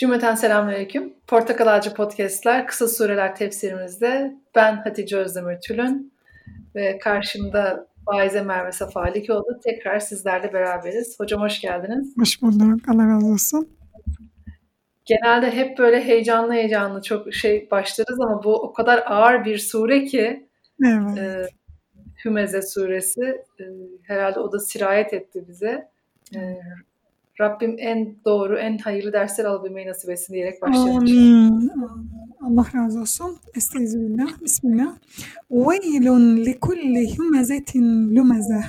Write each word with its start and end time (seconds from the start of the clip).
Cümleten 0.00 0.34
selamünaleyküm. 0.34 1.14
Portakal 1.26 1.66
Ağacı 1.66 1.94
Podcast'ler 1.94 2.66
kısa 2.66 2.88
sureler 2.88 3.36
tefsirimizde 3.36 4.36
ben 4.54 4.76
Hatice 4.76 5.16
Özdemir 5.16 5.60
Tülün 5.60 6.12
ve 6.74 6.98
karşımda 6.98 7.86
Faize 8.06 8.42
Merve 8.42 8.72
Safalikoğlu 8.72 9.60
tekrar 9.64 9.98
sizlerle 9.98 10.52
beraberiz. 10.52 11.20
Hocam 11.20 11.40
hoş 11.40 11.60
geldiniz. 11.60 12.16
Hoş 12.18 12.42
bulduk. 12.42 12.88
Allah 12.88 13.08
razı 13.08 13.26
olsun. 13.26 13.68
Genelde 15.04 15.50
hep 15.50 15.78
böyle 15.78 16.04
heyecanlı 16.04 16.52
heyecanlı 16.52 17.02
çok 17.02 17.34
şey 17.34 17.68
başlarız 17.70 18.20
ama 18.20 18.44
bu 18.44 18.54
o 18.54 18.72
kadar 18.72 19.02
ağır 19.06 19.44
bir 19.44 19.58
sure 19.58 20.04
ki 20.04 20.48
evet. 20.84 21.18
e, 21.18 21.46
Hümeze 22.24 22.62
suresi 22.62 23.42
e, 23.60 23.64
herhalde 24.02 24.40
o 24.40 24.52
da 24.52 24.58
sirayet 24.58 25.14
etti 25.14 25.44
bize. 25.48 25.88
E, 26.34 26.60
Rabbim 27.40 27.76
en 27.78 28.16
doğru, 28.24 28.58
en 28.58 28.78
hayırlı 28.78 29.12
dersler 29.12 29.44
alabilmeyi 29.44 29.88
nasip 29.88 30.10
etsin 30.10 30.34
diyerek. 30.34 30.58
Amin. 30.62 31.70
Allah 32.40 32.66
razı 32.74 33.00
olsun. 33.00 33.36
Estağfirullah. 33.54 34.42
Bismillah. 34.44 34.96
Veylun 35.50 36.36
li 36.36 36.60
kulli 36.60 37.16
humezetin 37.16 38.16
lumeze 38.16 38.60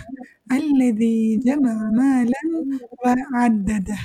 ellezî 0.51 1.41
cema 1.41 1.73
mâlen 1.73 2.79
ve 3.05 3.15
addede 3.37 3.95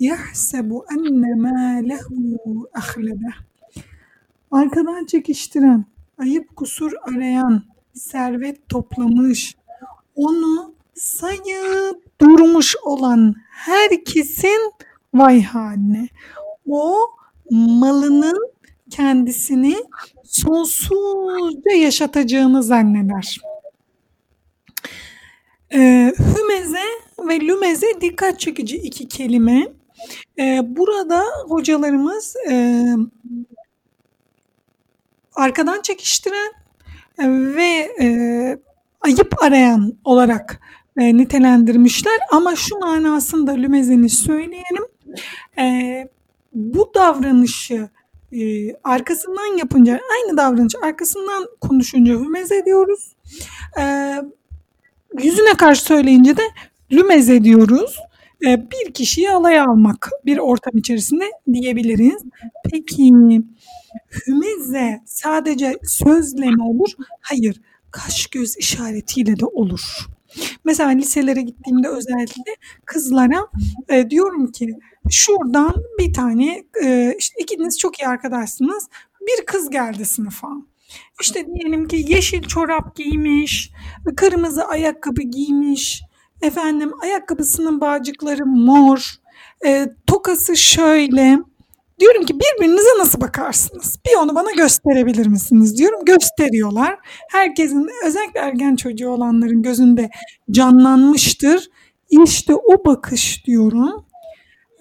yahsebu 0.00 0.84
enne 0.92 1.34
mâlehu 1.34 2.68
ahlede. 2.74 3.30
Arkadan 4.50 5.04
çekiştiren, 5.06 5.84
ayıp 6.18 6.56
kusur 6.56 6.92
arayan, 7.02 7.62
servet 7.94 8.68
toplamış, 8.68 9.56
onu 10.16 10.74
sayıp 10.94 12.20
durmuş 12.20 12.76
olan 12.84 13.34
herkesin 13.50 14.72
vay 15.14 15.42
haline. 15.42 16.08
O 16.68 16.96
malının 17.50 18.52
kendisini 18.90 19.76
sonsuzca 20.24 21.72
yaşatacağını 21.72 22.62
zanneder. 22.62 23.40
Ee, 25.74 26.12
hümeze 26.18 26.84
ve 27.28 27.40
lümeze 27.40 28.00
dikkat 28.00 28.40
çekici 28.40 28.76
iki 28.76 29.08
kelime. 29.08 29.66
Ee, 30.38 30.60
burada 30.64 31.24
hocalarımız 31.48 32.36
e, 32.50 32.84
arkadan 35.34 35.82
çekiştiren 35.82 36.52
ve 37.56 37.94
e, 38.00 38.06
ayıp 39.00 39.42
arayan 39.42 39.98
olarak 40.04 40.60
e, 40.98 41.16
nitelendirmişler 41.16 42.18
ama 42.30 42.56
şu 42.56 42.78
manasında 42.78 43.52
lümezeni 43.52 44.08
söyleyelim. 44.08 44.84
E, 45.58 46.08
bu 46.54 46.92
davranışı 46.94 47.88
e, 48.32 48.72
arkasından 48.84 49.58
yapınca 49.58 50.00
aynı 50.12 50.36
davranışı 50.36 50.78
arkasından 50.84 51.48
konuşunca 51.60 52.12
hümeze 52.12 52.64
diyoruz. 52.66 53.16
E, 53.80 54.14
yüzüne 55.22 55.54
karşı 55.54 55.82
söyleyince 55.82 56.36
de 56.36 56.42
lümeze 56.92 57.44
diyoruz. 57.44 57.98
E, 58.46 58.70
bir 58.70 58.92
kişiyi 58.92 59.30
alaya 59.30 59.64
almak 59.64 60.10
bir 60.26 60.38
ortam 60.38 60.76
içerisinde 60.76 61.24
diyebiliriz. 61.52 62.22
Peki 62.70 63.12
hümeze 64.26 65.00
sadece 65.06 65.78
sözle 65.84 66.50
mi 66.50 66.62
olur? 66.62 66.90
Hayır 67.20 67.60
kaş 67.90 68.26
göz 68.26 68.56
işaretiyle 68.56 69.40
de 69.40 69.46
olur. 69.46 69.80
Mesela 70.64 70.90
liselere 70.90 71.42
gittiğimde 71.42 71.88
özellikle 71.88 72.56
kızlara 72.86 73.46
e, 73.88 74.10
diyorum 74.10 74.52
ki 74.52 74.76
şuradan 75.10 75.74
bir 75.98 76.12
tane 76.12 76.64
e, 76.84 77.14
işte 77.18 77.34
ikiniz 77.42 77.78
çok 77.78 78.00
iyi 78.00 78.08
arkadaşsınız. 78.08 78.88
Bir 79.20 79.46
kız 79.46 79.70
geldi 79.70 80.04
sınıfa. 80.04 80.48
İşte 81.20 81.46
diyelim 81.46 81.88
ki 81.88 82.04
yeşil 82.08 82.42
çorap 82.42 82.96
giymiş, 82.96 83.70
kırmızı 84.16 84.64
ayakkabı 84.64 85.22
giymiş, 85.22 86.02
efendim 86.42 86.92
ayakkabısının 87.02 87.80
bağcıkları 87.80 88.46
mor, 88.46 89.14
e, 89.64 89.88
tokası 90.06 90.56
şöyle, 90.56 91.38
Diyorum 92.00 92.24
ki 92.24 92.34
birbirinize 92.34 92.98
nasıl 92.98 93.20
bakarsınız? 93.20 93.98
Bir 94.06 94.16
onu 94.16 94.34
bana 94.34 94.50
gösterebilir 94.50 95.26
misiniz 95.26 95.78
diyorum. 95.78 96.04
Gösteriyorlar. 96.04 96.98
Herkesin 97.30 97.88
özellikle 98.06 98.40
ergen 98.40 98.76
çocuğu 98.76 99.08
olanların 99.08 99.62
gözünde 99.62 100.10
canlanmıştır. 100.50 101.70
İşte 102.10 102.54
o 102.54 102.84
bakış 102.84 103.46
diyorum 103.46 104.06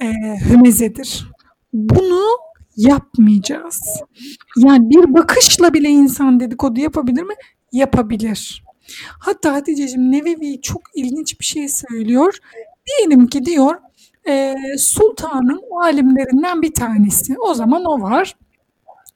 e, 0.02 0.08
hümezedir. 0.50 1.28
Bunu 1.74 2.24
yapmayacağız. 2.78 3.82
Yani 4.58 4.90
bir 4.90 5.14
bakışla 5.14 5.74
bile 5.74 5.90
insan 5.90 6.40
dedikodu 6.40 6.80
yapabilir 6.80 7.24
mi? 7.24 7.34
Yapabilir. 7.72 8.64
Hatta 9.20 9.54
Hatice'cim 9.54 10.12
Nevevi 10.12 10.62
çok 10.62 10.82
ilginç 10.96 11.40
bir 11.40 11.46
şey 11.46 11.70
söylüyor. 11.70 12.38
Diyelim 12.88 13.28
ki 13.28 13.46
diyor 13.46 13.76
e, 14.32 14.56
sultanın 14.78 15.62
alimlerinden 15.84 16.62
bir 16.62 16.74
tanesi. 16.74 17.36
O 17.40 17.54
zaman 17.54 17.86
o 17.86 18.02
var. 18.02 18.36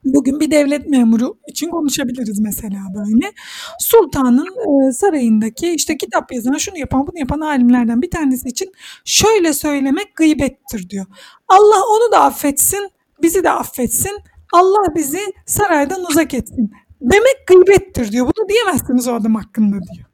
Bugün 0.06 0.40
bir 0.40 0.52
devlet 0.52 0.88
memuru 0.90 1.38
için 1.48 1.70
konuşabiliriz 1.70 2.40
mesela 2.40 2.80
böyle. 2.96 3.32
Sultanın 3.80 4.48
e, 4.48 4.92
sarayındaki 4.92 5.70
işte 5.70 5.98
kitap 5.98 6.32
yazan, 6.34 6.58
şunu 6.58 6.78
yapan, 6.78 7.08
bunu 7.08 7.20
yapan 7.20 7.40
alimlerden 7.40 8.02
bir 8.02 8.10
tanesi 8.10 8.50
için 8.50 8.72
şöyle 9.06 9.54
söylemek 9.54 10.16
gıybettir 10.16 10.90
diyor. 10.90 11.06
Allah 11.48 11.84
onu 11.90 12.12
da 12.12 12.22
affetsin, 12.22 12.90
bizi 13.22 13.44
de 13.44 13.50
affetsin. 13.50 14.18
Allah 14.54 14.96
bizi 14.96 15.20
saraydan 15.46 16.06
uzak 16.10 16.34
etsin. 16.34 16.72
Demek 17.02 17.48
gıybettir 17.48 18.12
diyor. 18.12 18.26
Bunu 18.26 18.50
diyemezsiniz 18.50 19.08
o 19.08 19.14
adam 19.14 19.36
hakkında 19.36 19.76
diyor. 19.76 20.06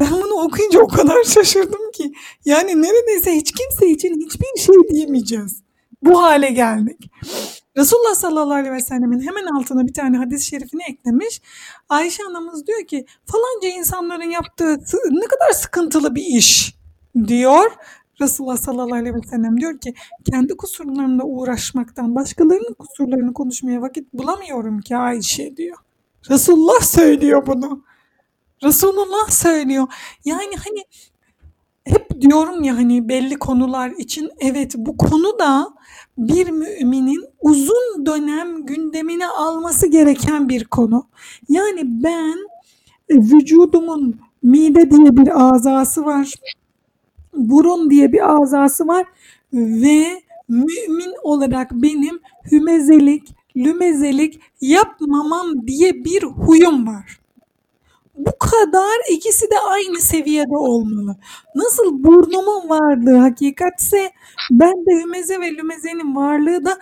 Ben 0.00 0.12
bunu 0.12 0.34
okuyunca 0.34 0.80
o 0.80 0.88
kadar 0.88 1.24
şaşırdım 1.24 1.90
ki. 1.92 2.12
Yani 2.44 2.82
neredeyse 2.82 3.32
hiç 3.32 3.52
kimse 3.52 3.86
için 3.86 4.20
hiçbir 4.20 4.60
şey 4.60 4.74
diyemeyeceğiz. 4.90 5.62
Bu 6.02 6.22
hale 6.22 6.50
geldik. 6.50 7.10
Resulullah 7.76 8.14
sallallahu 8.14 8.54
aleyhi 8.54 8.74
ve 8.74 8.80
sellemin 8.80 9.20
hemen 9.20 9.46
altına 9.46 9.86
bir 9.86 9.92
tane 9.92 10.16
hadis-i 10.16 10.46
şerifini 10.46 10.82
eklemiş. 10.82 11.42
Ayşe 11.88 12.22
anamız 12.24 12.66
diyor 12.66 12.86
ki 12.86 13.06
falanca 13.26 13.78
insanların 13.78 14.30
yaptığı 14.30 14.78
ne 15.10 15.26
kadar 15.26 15.52
sıkıntılı 15.52 16.14
bir 16.14 16.22
iş 16.22 16.74
diyor. 17.26 17.70
Resulullah 18.20 18.56
sallallahu 18.56 18.94
aleyhi 18.94 19.14
ve 19.14 19.28
sellem 19.30 19.60
diyor 19.60 19.78
ki 19.78 19.94
kendi 20.30 20.56
kusurlarımla 20.56 21.24
uğraşmaktan 21.24 22.14
başkalarının 22.14 22.74
kusurlarını 22.78 23.34
konuşmaya 23.34 23.82
vakit 23.82 24.12
bulamıyorum 24.12 24.80
ki 24.80 24.96
Ayşe 24.96 25.56
diyor. 25.56 25.76
Resulullah 26.30 26.80
söylüyor 26.80 27.46
bunu. 27.46 27.84
Resulullah 28.62 29.30
söylüyor. 29.30 29.86
Yani 30.24 30.56
hani 30.64 30.84
hep 31.84 32.20
diyorum 32.20 32.64
ya 32.64 32.76
hani 32.76 33.08
belli 33.08 33.38
konular 33.38 33.90
için 33.90 34.30
evet 34.40 34.74
bu 34.76 34.96
konu 34.96 35.38
da 35.38 35.68
bir 36.18 36.50
müminin 36.50 37.24
uzun 37.40 38.06
dönem 38.06 38.66
gündemine 38.66 39.26
alması 39.26 39.86
gereken 39.86 40.48
bir 40.48 40.64
konu. 40.64 41.06
Yani 41.48 41.80
ben 41.84 42.36
e, 43.08 43.14
vücudumun 43.14 44.20
mide 44.42 44.90
diye 44.90 45.16
bir 45.16 45.48
azası 45.48 46.04
var. 46.04 46.34
Burun 47.34 47.90
diye 47.90 48.12
bir 48.12 48.34
azası 48.34 48.86
var 48.86 49.06
ve 49.52 50.22
mümin 50.48 51.14
olarak 51.22 51.72
benim 51.72 52.20
hümezelik, 52.52 53.34
lümezelik 53.56 54.40
yapmamam 54.60 55.66
diye 55.66 56.04
bir 56.04 56.22
huyum 56.22 56.86
var 56.86 57.19
bu 58.14 58.38
kadar 58.38 59.10
ikisi 59.10 59.50
de 59.50 59.58
aynı 59.68 60.00
seviyede 60.00 60.56
olmalı. 60.56 61.16
Nasıl 61.54 62.04
burnumun 62.04 62.68
varlığı 62.68 63.16
hakikatse 63.16 64.10
ben 64.50 64.86
de 64.86 65.02
hümeze 65.02 65.40
ve 65.40 65.50
lümezenin 65.52 66.16
varlığı 66.16 66.64
da 66.64 66.78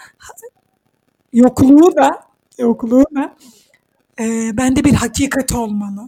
yokluğu 1.32 1.96
da 1.96 2.20
yokluğu 2.58 3.04
da 3.14 3.36
e, 4.20 4.56
bende 4.56 4.84
bir 4.84 4.92
hakikat 4.92 5.54
olmalı. 5.54 6.06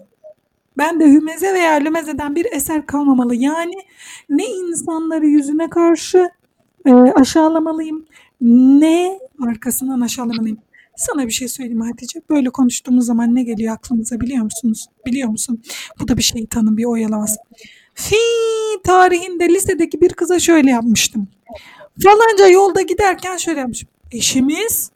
Ben 0.79 1.01
de 1.01 1.05
hümeze 1.05 1.55
veya 1.55 1.73
lümezeden 1.73 2.35
bir 2.35 2.47
eser 2.53 2.87
kalmamalı. 2.87 3.35
Yani 3.35 3.75
ne 4.29 4.47
insanları 4.47 5.27
yüzüne 5.27 5.71
karşı 5.71 6.31
e, 6.87 6.93
aşağılamalıyım 6.93 8.07
ne 8.41 9.21
arkasından 9.49 10.01
aşağılamalıyım. 10.01 10.59
Sana 11.01 11.27
bir 11.27 11.33
şey 11.33 11.49
söyleyeyim 11.49 11.81
Hatice. 11.81 12.23
Böyle 12.31 12.51
konuştuğumuz 12.51 13.07
zaman 13.07 13.35
ne 13.35 13.43
geliyor 13.43 13.75
aklımıza 13.75 14.21
biliyor 14.21 14.45
musunuz? 14.45 14.87
Biliyor 15.07 15.29
musun? 15.29 15.63
Bu 16.01 16.09
da 16.09 16.17
bir 16.17 16.23
şeytanın 16.23 16.77
bir 16.77 16.85
oyalaması. 16.85 17.37
Fi 17.95 18.17
tarihinde 18.85 19.49
lisedeki 19.49 20.01
bir 20.01 20.13
kıza 20.13 20.39
şöyle 20.39 20.71
yapmıştım. 20.71 21.29
Falanca 22.03 22.47
yolda 22.47 22.83
giderken 22.83 23.37
şöyle 23.37 23.61
yapmışım. 23.61 23.89
Eşimiz, 24.13 24.91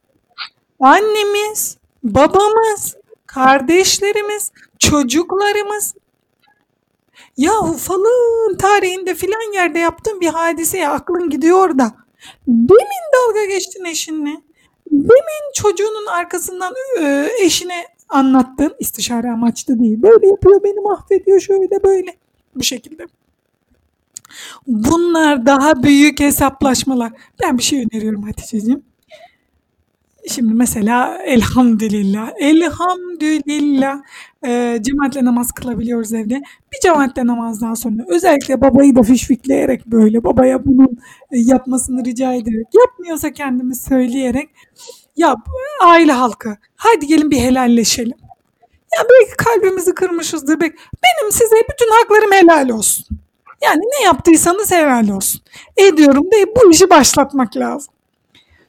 annemiz, 0.81 1.79
babamız, 2.03 2.97
kardeşlerimiz, 3.27 4.53
çocuklarımız. 4.79 5.95
Yahu 7.37 7.77
falan 7.77 8.57
tarihinde 8.59 9.15
filan 9.15 9.55
yerde 9.55 9.79
yaptığın 9.79 10.21
bir 10.21 10.29
hadiseye 10.29 10.89
aklın 10.89 11.31
gidiyor 11.31 11.79
da 11.79 11.95
Demin 12.47 13.05
dalga 13.15 13.45
geçtin 13.45 13.85
eşinle. 13.85 14.43
Demin 14.95 15.53
çocuğunun 15.55 16.07
arkasından 16.07 16.75
eşine 17.41 17.85
anlattın. 18.09 18.75
istişare 18.79 19.31
amaçlı 19.31 19.79
değil. 19.81 20.03
Böyle 20.03 20.27
yapıyor 20.27 20.63
beni 20.65 20.81
mahvediyor 20.81 21.41
şöyle 21.41 21.83
böyle. 21.85 22.17
Bu 22.57 22.63
şekilde. 22.63 23.07
Bunlar 24.67 25.47
daha 25.47 25.83
büyük 25.83 26.21
hesaplaşmalar. 26.21 27.13
Ben 27.43 27.59
bir 27.59 27.63
şey 27.63 27.87
öneriyorum 27.93 28.23
Hatice'ciğim. 28.23 28.83
Şimdi 30.29 30.55
mesela 30.55 31.19
elhamdülillah, 31.25 32.31
elhamdülillah 32.39 33.99
e, 34.47 34.79
cemaatle 34.83 35.25
namaz 35.25 35.53
kılabiliyoruz 35.53 36.13
evde. 36.13 36.43
Bir 36.73 36.79
cemaatle 36.83 37.27
namazdan 37.27 37.75
sonra 37.75 38.03
özellikle 38.09 38.61
babayı 38.61 38.97
da 38.97 39.03
fişfikleyerek 39.03 39.87
böyle 39.87 40.25
babaya 40.25 40.65
bunun 40.65 40.99
e, 41.31 41.39
yapmasını 41.39 42.05
rica 42.05 42.33
ederek 42.33 42.67
yapmıyorsa 42.75 43.33
kendimiz 43.33 43.83
söyleyerek 43.83 44.51
yap 45.17 45.39
aile 45.83 46.13
halkı 46.13 46.57
hadi 46.77 47.07
gelin 47.07 47.31
bir 47.31 47.39
helalleşelim. 47.39 48.19
Ya 48.99 49.05
belki 49.11 49.37
kalbimizi 49.37 49.95
kırmışızdır. 49.95 50.61
Belki. 50.61 50.77
Benim 50.77 51.33
size 51.33 51.57
bütün 51.73 51.91
haklarım 51.91 52.33
helal 52.33 52.69
olsun. 52.69 53.07
Yani 53.63 53.81
ne 53.81 54.05
yaptıysanız 54.05 54.73
helal 54.73 55.09
olsun. 55.09 55.41
Ediyorum 55.77 56.25
deyip 56.33 56.57
bu 56.57 56.71
işi 56.71 56.91
başlatmak 56.91 57.57
lazım. 57.57 57.94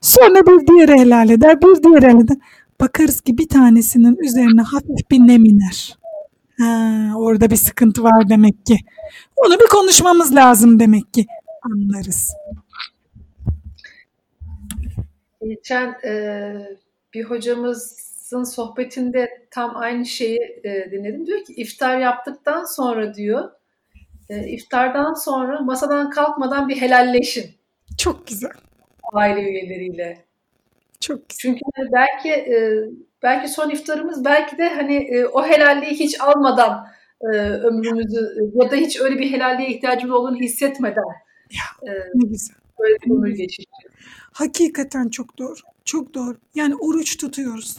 Sonra 0.05 0.45
bir 0.45 0.67
diğeri 0.67 0.99
helal 0.99 1.29
eder, 1.29 1.61
bir 1.61 1.83
diğeri 1.83 2.05
helal 2.05 2.21
eder. 2.21 2.37
Bakarız 2.81 3.21
ki 3.21 3.37
bir 3.37 3.49
tanesinin 3.49 4.17
üzerine 4.17 4.61
hafif 4.61 5.11
bir 5.11 5.19
nem 5.19 5.45
iner. 5.45 5.97
Ha, 6.59 7.11
orada 7.17 7.49
bir 7.49 7.55
sıkıntı 7.55 8.03
var 8.03 8.29
demek 8.29 8.65
ki. 8.65 8.77
Onu 9.35 9.59
bir 9.59 9.67
konuşmamız 9.67 10.35
lazım 10.35 10.79
demek 10.79 11.13
ki. 11.13 11.25
Anlarız. 11.61 12.33
Geçen 15.43 15.87
e, 16.03 16.53
bir 17.13 17.23
hocamızın 17.23 18.43
sohbetinde 18.43 19.47
tam 19.51 19.75
aynı 19.75 20.05
şeyi 20.05 20.39
e, 20.63 20.91
dinledim. 20.91 21.25
Diyor 21.25 21.45
ki 21.45 21.53
iftar 21.53 21.97
yaptıktan 21.97 22.63
sonra 22.63 23.13
diyor 23.13 23.49
e, 24.29 24.47
iftardan 24.47 25.13
sonra 25.13 25.61
masadan 25.61 26.09
kalkmadan 26.09 26.69
bir 26.69 26.81
helalleşin. 26.81 27.51
Çok 27.97 28.27
güzel. 28.27 28.51
Aile 29.13 29.49
üyeleriyle. 29.49 30.25
Çok 30.99 31.29
güzel. 31.29 31.41
Çünkü 31.41 31.59
hani 31.75 31.89
belki 31.91 32.29
e, 32.29 32.83
belki 33.23 33.47
son 33.47 33.69
iftarımız 33.69 34.25
belki 34.25 34.57
de 34.57 34.69
hani 34.69 34.95
e, 34.95 35.25
o 35.25 35.45
helalliği 35.45 35.91
hiç 35.91 36.21
almadan 36.21 36.87
e, 37.21 37.27
ömrümüzü 37.37 38.51
ya 38.53 38.71
da 38.71 38.75
hiç 38.75 39.01
öyle 39.01 39.19
bir 39.19 39.31
helalliğe 39.31 39.69
ihtiyacımız 39.69 40.15
olduğunu 40.15 40.37
hissetmeden 40.37 41.03
ya, 41.51 41.91
e, 41.91 41.91
ne 42.15 42.27
güzel. 42.27 42.55
böyle 42.79 42.95
bir 43.05 43.11
ömür 43.11 43.29
geçireceğiz. 43.29 43.95
Hakikaten 44.31 45.09
çok 45.09 45.37
doğru. 45.37 45.55
Çok 45.85 46.13
doğru. 46.13 46.37
Yani 46.55 46.75
oruç 46.75 47.17
tutuyoruz. 47.17 47.77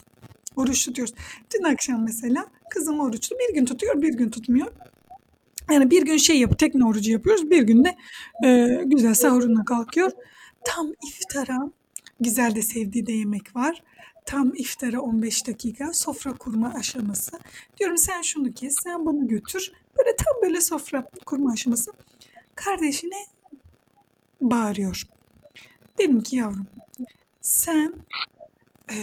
Oruç 0.56 0.86
tutuyoruz. 0.86 1.14
Dün 1.54 1.62
akşam 1.62 2.04
mesela 2.04 2.46
kızım 2.70 3.00
oruçlu. 3.00 3.36
Bir 3.38 3.54
gün 3.54 3.64
tutuyor, 3.64 4.02
bir 4.02 4.14
gün 4.14 4.30
tutmuyor. 4.30 4.66
Yani 5.70 5.90
bir 5.90 6.04
gün 6.04 6.16
şey 6.16 6.38
yapıp 6.38 6.58
tekne 6.58 6.86
orucu 6.86 7.12
yapıyoruz. 7.12 7.50
Bir 7.50 7.62
günde 7.62 7.96
e, 8.44 8.80
güzel 8.84 9.14
sahuruna 9.14 9.64
kalkıyor. 9.64 10.12
Tam 10.66 10.92
iftara 11.06 11.70
güzel 12.20 12.54
de 12.54 12.62
sevdiği 12.62 13.06
de 13.06 13.12
yemek 13.12 13.56
var. 13.56 13.82
Tam 14.26 14.52
iftara 14.54 15.00
15 15.00 15.46
dakika 15.46 15.92
sofra 15.92 16.32
kurma 16.32 16.74
aşaması. 16.74 17.38
Diyorum 17.78 17.96
sen 17.98 18.22
şunu 18.22 18.52
kes, 18.52 18.76
sen 18.84 19.06
bunu 19.06 19.28
götür. 19.28 19.72
Böyle 19.98 20.16
tam 20.16 20.42
böyle 20.42 20.60
sofra 20.60 21.08
kurma 21.26 21.52
aşaması. 21.52 21.92
Kardeşine 22.54 23.16
bağırıyor. 24.40 25.02
Dedim 25.98 26.22
ki 26.22 26.36
yavrum 26.36 26.66
sen 27.46 27.94
e, 28.90 28.94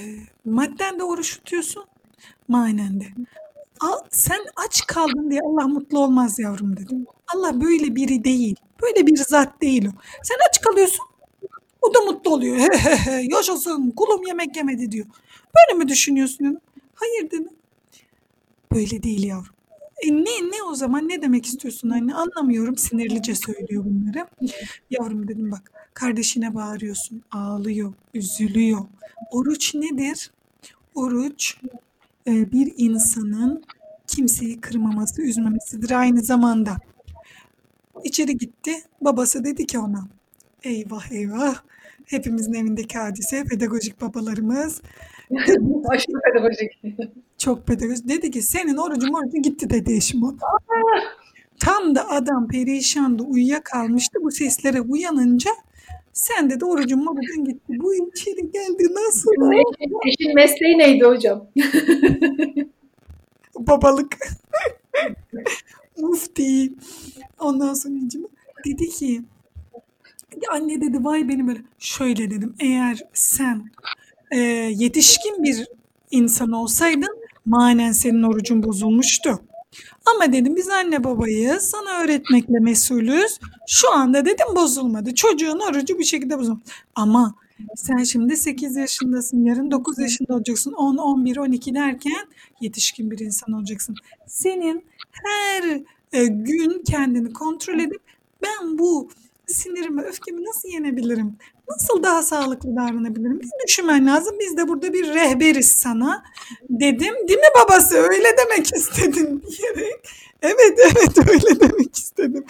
madden 0.46 1.00
de 1.00 1.04
oruç 1.04 1.38
tutuyorsun, 1.38 1.86
manen 2.48 3.00
de. 3.00 3.06
Al, 3.80 4.00
sen 4.10 4.40
aç 4.66 4.88
kaldın 4.88 5.32
diye 5.32 5.42
Allah 5.42 5.68
mutlu 5.68 6.00
olmaz 6.00 6.40
yavrum 6.40 6.78
dedim. 6.78 7.06
Allah 7.36 7.62
böyle 7.62 7.96
biri 7.96 8.24
değil. 8.24 8.56
Böyle 8.82 9.08
bir 9.08 9.18
zat 9.18 9.62
değil 9.62 9.88
o. 9.88 9.92
Sen 10.24 10.38
aç 10.50 10.62
kalıyorsun. 10.62 11.06
O 11.84 11.94
da 11.94 12.02
mutlu 12.02 12.34
oluyor. 12.34 12.58
Yaşasın 13.32 13.92
kulum 13.92 14.28
yemek 14.28 14.56
yemedi 14.56 14.92
diyor. 14.92 15.06
Böyle 15.56 15.78
mi 15.78 15.88
düşünüyorsun. 15.88 16.58
Hayır 16.96 17.32
dedim. 17.32 17.50
Böyle 18.74 19.04
değil 19.04 19.24
yavrum. 19.24 19.54
E 20.04 20.12
ne, 20.12 20.52
ne 20.52 20.64
o 20.72 20.76
zaman 20.76 21.10
ne 21.10 21.22
demek 21.22 21.46
istiyorsun 21.46 21.90
anne 21.90 22.14
anlamıyorum 22.14 22.78
sinirlice 22.78 23.36
söylüyor 23.36 23.84
bunları. 23.86 24.28
Yavrum 24.90 25.28
dedim 25.28 25.52
bak 25.52 25.72
kardeşine 25.94 26.56
bağırıyorsun 26.56 27.24
ağlıyor 27.32 27.94
üzülüyor. 28.14 28.80
Oruç 29.32 29.76
nedir? 29.76 30.32
Oruç 30.96 31.58
e, 32.28 32.52
bir 32.52 32.74
insanın 32.78 33.64
kimseyi 34.08 34.62
kırmaması 34.62 35.22
üzmemesidir 35.22 35.92
aynı 35.92 36.22
zamanda. 36.22 36.78
İçeri 38.04 38.38
gitti 38.38 38.72
babası 39.02 39.44
dedi 39.44 39.68
ki 39.68 39.80
ona 39.80 40.08
eyvah 40.64 41.12
eyvah 41.12 41.56
hepimizin 42.06 42.54
evindeki 42.54 42.98
hadise 42.98 43.44
pedagojik 43.44 44.02
babalarımız. 44.02 44.82
Aşırı 45.90 46.20
pedagojik. 46.26 46.82
Çok 47.38 47.68
pedagojik. 47.68 48.10
Dedi 48.10 48.32
ki 48.32 48.42
senin 48.42 48.78
orucun 48.78 49.14
orucun 49.14 49.42
gitti 49.42 49.70
dedi 49.70 49.94
eşim 49.94 50.24
ona. 50.24 50.38
Tam 51.60 51.96
da 51.96 52.10
adam 52.10 52.48
perişandı 52.48 53.24
uyuyakalmıştı. 53.24 54.20
Bu 54.24 54.32
seslere 54.32 54.82
uyanınca 54.82 55.52
sen 56.14 56.50
dedi 56.50 56.66
orucun 56.66 57.06
bugün 57.06 57.46
gitti. 57.46 57.64
Bu 57.68 57.96
içeri 57.96 58.52
geldi 58.52 58.84
nasıl? 58.94 59.32
Eşin 60.08 60.36
mesleği 60.36 60.78
neydi 60.78 61.06
hocam? 61.06 61.48
Babalık. 63.60 64.18
Mufti. 65.98 66.74
Ondan 67.40 67.74
sonra 67.74 67.96
dedi 68.66 68.90
ki 68.90 69.22
Anne 70.52 70.82
dedi 70.82 71.04
vay 71.04 71.30
benim 71.30 71.48
böyle. 71.48 71.62
Şöyle 71.80 72.32
dedim 72.32 72.56
eğer 72.60 73.00
sen 73.14 73.72
e, 74.32 74.40
yetişkin 74.76 75.44
bir 75.44 75.68
insan 76.12 76.52
olsaydın 76.52 77.24
manen 77.46 77.92
senin 77.92 78.24
orucun 78.24 78.64
bozulmuştu. 78.64 79.40
Ama 80.06 80.34
dedim 80.34 80.56
biz 80.56 80.70
anne 80.70 81.04
babayız 81.04 81.64
sana 81.64 82.04
öğretmekle 82.04 82.60
mesulüz. 82.60 83.40
Şu 83.68 83.94
anda 83.94 84.26
dedim 84.26 84.56
bozulmadı. 84.56 85.16
Çocuğun 85.16 85.60
orucu 85.60 86.00
bir 86.00 86.04
şekilde 86.04 86.40
bozulmadı. 86.40 86.64
Ama 86.96 87.36
sen 87.76 88.04
şimdi 88.04 88.38
8 88.38 88.76
yaşındasın. 88.76 89.46
Yarın 89.46 89.72
9 89.72 90.00
yaşında 90.00 90.34
olacaksın. 90.34 90.72
10, 90.72 90.98
11, 90.98 91.38
12 91.38 91.76
derken 91.76 92.28
yetişkin 92.62 93.12
bir 93.12 93.20
insan 93.20 93.54
olacaksın. 93.54 93.96
Senin 94.28 94.86
her 95.12 95.82
e, 96.14 96.26
gün 96.26 96.84
kendini 96.84 97.34
kontrol 97.34 97.80
edip 97.80 98.02
ben 98.44 98.80
bu 98.80 99.10
sinirimi, 99.48 100.02
öfkemi 100.02 100.44
nasıl 100.46 100.70
yenebilirim? 100.70 101.38
Nasıl 101.70 102.04
daha 102.04 102.24
sağlıklı 102.24 102.76
davranabilirim? 102.76 103.40
Bir 103.40 103.50
düşünmen 103.68 104.08
lazım. 104.08 104.36
Biz 104.40 104.58
de 104.58 104.68
burada 104.68 104.94
bir 104.94 105.08
rehberiz 105.08 105.68
sana 105.68 106.24
dedim. 106.70 107.16
Değil 107.28 107.40
mi 107.40 107.46
babası? 107.64 107.96
Öyle 107.96 108.28
demek 108.38 108.76
istedim 108.76 109.42
diyerek. 109.58 110.10
Evet 110.42 110.80
evet 110.80 111.30
öyle 111.30 111.60
demek 111.60 111.96
istedim 111.98 112.46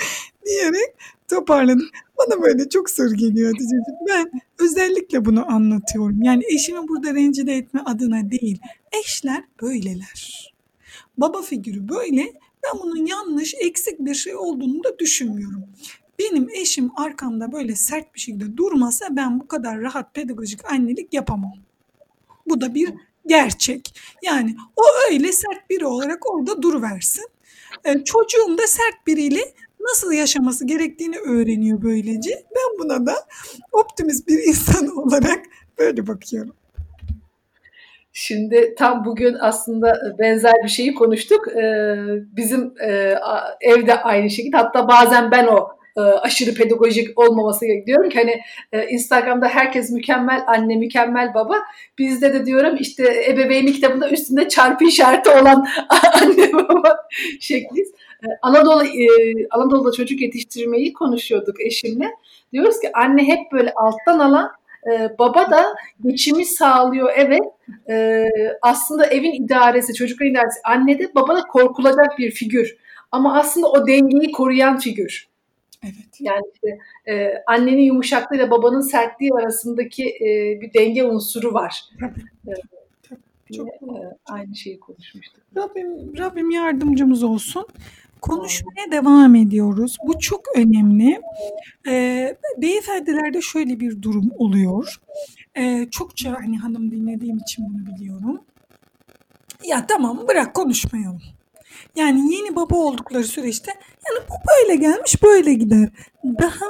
diyerek 0.46 0.96
toparladım. 1.30 1.90
Bana 2.18 2.42
böyle 2.42 2.70
çok 2.70 2.90
soru 2.90 3.14
geliyor 3.14 3.52
Hatice'ciğim. 3.52 3.84
Ben 4.10 4.42
özellikle 4.60 5.26
bunu 5.26 5.52
anlatıyorum. 5.52 6.24
Yani 6.24 6.44
eşimi 6.56 6.88
burada 6.88 7.14
rencide 7.14 7.54
etme 7.54 7.82
adına 7.86 8.32
değil. 8.32 8.60
Eşler 9.04 9.44
böyleler. 9.62 10.54
Baba 11.18 11.42
figürü 11.42 11.90
böyle. 11.90 12.34
Ben 12.64 12.82
bunun 12.84 13.06
yanlış, 13.06 13.54
eksik 13.60 14.00
bir 14.00 14.14
şey 14.16 14.36
olduğunu 14.36 14.84
da 14.84 15.00
düşünmüyorum. 15.00 15.64
Benim 16.20 16.50
eşim 16.50 16.92
arkamda 16.96 17.52
böyle 17.52 17.76
sert 17.76 18.16
bir 18.16 18.20
şekilde 18.20 18.58
durmasa 18.58 19.06
ben 19.12 19.40
bu 19.40 19.48
kadar 19.48 19.82
rahat 19.82 20.14
pedagojik 20.14 20.72
annelik 20.72 21.14
yapamam. 21.14 21.54
Bu 22.48 22.62
da 22.62 22.76
bir 22.76 22.94
gerçek. 23.26 23.96
Yani 24.24 24.56
o 24.76 24.84
öyle 25.12 25.32
sert 25.32 25.70
biri 25.70 25.86
olarak 25.86 26.34
orada 26.34 26.62
duruversin. 26.62 27.26
Ee, 27.86 28.04
çocuğum 28.04 28.58
da 28.58 28.68
sert 28.68 29.08
biriyle 29.08 29.42
nasıl 29.80 30.12
yaşaması 30.12 30.68
gerektiğini 30.68 31.18
öğreniyor 31.18 31.82
böylece. 31.82 32.44
Ben 32.56 32.80
buna 32.80 33.06
da 33.06 33.16
optimist 33.72 34.28
bir 34.28 34.44
insan 34.44 34.98
olarak 34.98 35.40
böyle 35.80 36.08
bakıyorum. 36.08 36.56
Şimdi 38.16 38.76
tam 38.78 39.06
bugün 39.06 39.36
aslında 39.40 40.16
benzer 40.20 40.54
bir 40.64 40.70
şeyi 40.70 40.94
konuştuk. 40.94 41.48
Ee, 41.48 41.96
bizim 42.38 42.74
e, 42.82 43.16
evde 43.62 44.02
aynı 44.02 44.30
şekilde 44.30 44.58
hatta 44.58 44.88
bazen 44.88 45.32
ben 45.32 45.48
o 45.48 45.70
e, 45.98 46.02
aşırı 46.02 46.54
pedagojik 46.54 47.20
olmaması 47.20 47.66
gerekiyor. 47.66 48.10
ki 48.10 48.20
hani 48.20 48.42
e, 48.72 48.88
Instagram'da 48.88 49.48
herkes 49.48 49.92
mükemmel 49.92 50.44
anne, 50.48 50.76
mükemmel 50.76 51.34
baba. 51.34 51.56
Bizde 51.98 52.34
de 52.34 52.46
diyorum 52.46 52.76
işte 52.80 53.26
ebeveynlik 53.30 53.76
kitabında 53.76 54.10
üstünde 54.10 54.50
çarpı 54.50 54.86
işareti 54.86 55.30
olan 55.30 55.68
anne 56.14 56.54
baba 56.54 56.98
şekliyiz. 57.40 57.92
Anadolu 58.42 58.84
e, 58.86 59.08
Anadolu'da 59.52 59.92
çocuk 59.92 60.22
yetiştirmeyi 60.22 60.94
konuşuyorduk 60.94 61.62
eşimle. 61.62 62.12
Diyoruz 62.54 62.80
ki 62.80 62.92
anne 62.94 63.28
hep 63.28 63.52
böyle 63.52 63.74
alttan 63.76 64.20
alan 64.20 64.52
e, 64.92 65.18
baba 65.20 65.52
da 65.52 65.76
geçimi 66.06 66.46
sağlıyor 66.46 67.12
evet. 67.16 67.44
E, 67.90 68.26
aslında 68.62 69.06
evin 69.06 69.44
idaresi, 69.44 69.94
çocukların 69.94 70.32
idaresi 70.32 70.60
anne 70.64 71.00
de 71.00 71.16
baba 71.16 71.36
da 71.36 71.42
korkulacak 71.42 72.18
bir 72.18 72.32
figür. 72.32 72.76
Ama 73.12 73.40
aslında 73.40 73.68
o 73.72 73.88
dengeyi 73.88 74.32
koruyan 74.32 74.78
figür. 74.78 75.33
Evet. 75.84 76.20
Yani 76.20 76.44
işte, 76.54 76.80
e, 77.14 77.34
annenin 77.48 77.82
yumuşaklığıyla 77.82 78.52
babanın 78.52 78.82
sertliği 78.82 79.32
arasındaki 79.34 80.10
e, 80.10 80.62
bir 80.62 80.74
denge 80.74 81.04
unsuru 81.04 81.54
var. 81.54 81.84
Evet. 82.48 82.62
Çok 83.58 83.68
e, 83.68 84.18
aynı 84.26 84.56
şeyi 84.56 84.80
konuşmuştuk. 84.80 85.44
Rabbim, 85.58 86.18
Rabbim 86.18 86.52
yardımcımız 86.52 87.24
olsun. 87.24 87.68
Konuşmaya 88.22 88.92
devam 88.92 89.36
ediyoruz. 89.36 89.98
Bu 90.08 90.20
çok 90.20 90.42
önemli. 90.56 91.22
Ee, 91.88 92.38
beyefendilerde 92.58 93.42
şöyle 93.42 93.80
bir 93.80 94.02
durum 94.02 94.32
oluyor. 94.38 95.02
Ee, 95.58 95.88
çokça 95.92 96.36
hani 96.42 96.58
hanım 96.58 96.92
dinlediğim 96.92 97.38
için 97.38 97.66
bunu 97.70 97.96
biliyorum. 97.96 98.42
Ya 99.66 99.88
tamam 99.88 100.28
bırak 100.28 100.54
konuşmayalım. 100.54 101.22
Yani 101.96 102.36
yeni 102.36 102.56
baba 102.56 102.76
oldukları 102.76 103.24
süreçte 103.24 103.72
yani 104.10 104.26
bu 104.30 104.34
böyle 104.50 104.76
gelmiş 104.76 105.24
böyle 105.24 105.54
gider. 105.54 105.90
Daha 106.24 106.66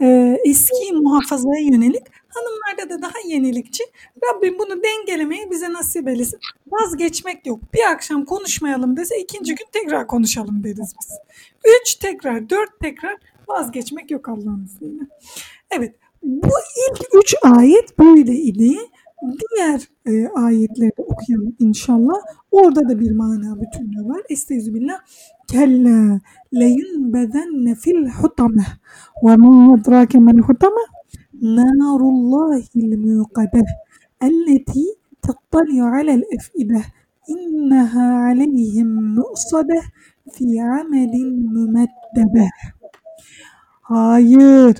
e, 0.00 0.38
eski 0.44 0.92
muhafazaya 0.92 1.60
yönelik 1.60 2.06
hanımlarda 2.28 2.94
da 2.94 3.02
daha 3.02 3.18
yenilikçi. 3.26 3.84
Rabbim 4.24 4.58
bunu 4.58 4.82
dengelemeyi 4.82 5.50
bize 5.50 5.72
nasip 5.72 6.08
eylesin. 6.08 6.38
Vazgeçmek 6.66 7.46
yok. 7.46 7.60
Bir 7.74 7.90
akşam 7.90 8.24
konuşmayalım 8.24 8.96
dese 8.96 9.18
ikinci 9.20 9.54
gün 9.54 9.66
tekrar 9.72 10.06
konuşalım 10.06 10.64
deriz 10.64 10.94
biz. 11.00 11.12
Üç 11.80 11.94
tekrar, 11.94 12.50
dört 12.50 12.80
tekrar 12.80 13.16
vazgeçmek 13.48 14.10
yok 14.10 14.28
Allah'ın 14.28 14.64
izniyle. 14.64 15.02
Evet 15.70 15.94
bu 16.22 16.48
ilk 16.90 17.00
üç 17.14 17.34
ayet 17.42 17.98
böyle 17.98 18.32
idi. 18.32 18.78
Diğer 19.22 19.88
e, 20.06 20.28
ayetleri 20.28 20.90
de 20.90 21.02
okuyalım 21.02 21.56
inşallah. 21.58 22.14
Orada 22.50 22.88
da 22.88 23.00
bir 23.00 23.10
mana 23.10 23.60
bütünlüğü 23.60 24.08
var. 24.08 24.20
Estağfirullah. 24.28 24.98
Kella 25.50 26.20
leyunbedenne 26.54 27.74
fil 27.74 28.06
hutame 28.08 28.66
ve 29.24 29.36
ma 29.36 29.76
yedrake 29.76 30.18
mel 30.18 30.38
hutame 30.38 30.80
narullahil 31.42 32.96
muqade 32.98 33.62
elleti 34.20 34.84
tattali 35.22 35.82
alel 35.82 36.22
efide 36.30 36.82
inneha 37.28 38.06
aleyhim 38.30 38.90
mu'sade 39.16 39.80
fi 40.32 40.62
amelin 40.62 41.52
mümeddebe 41.52 42.48
Hayır 43.88 44.76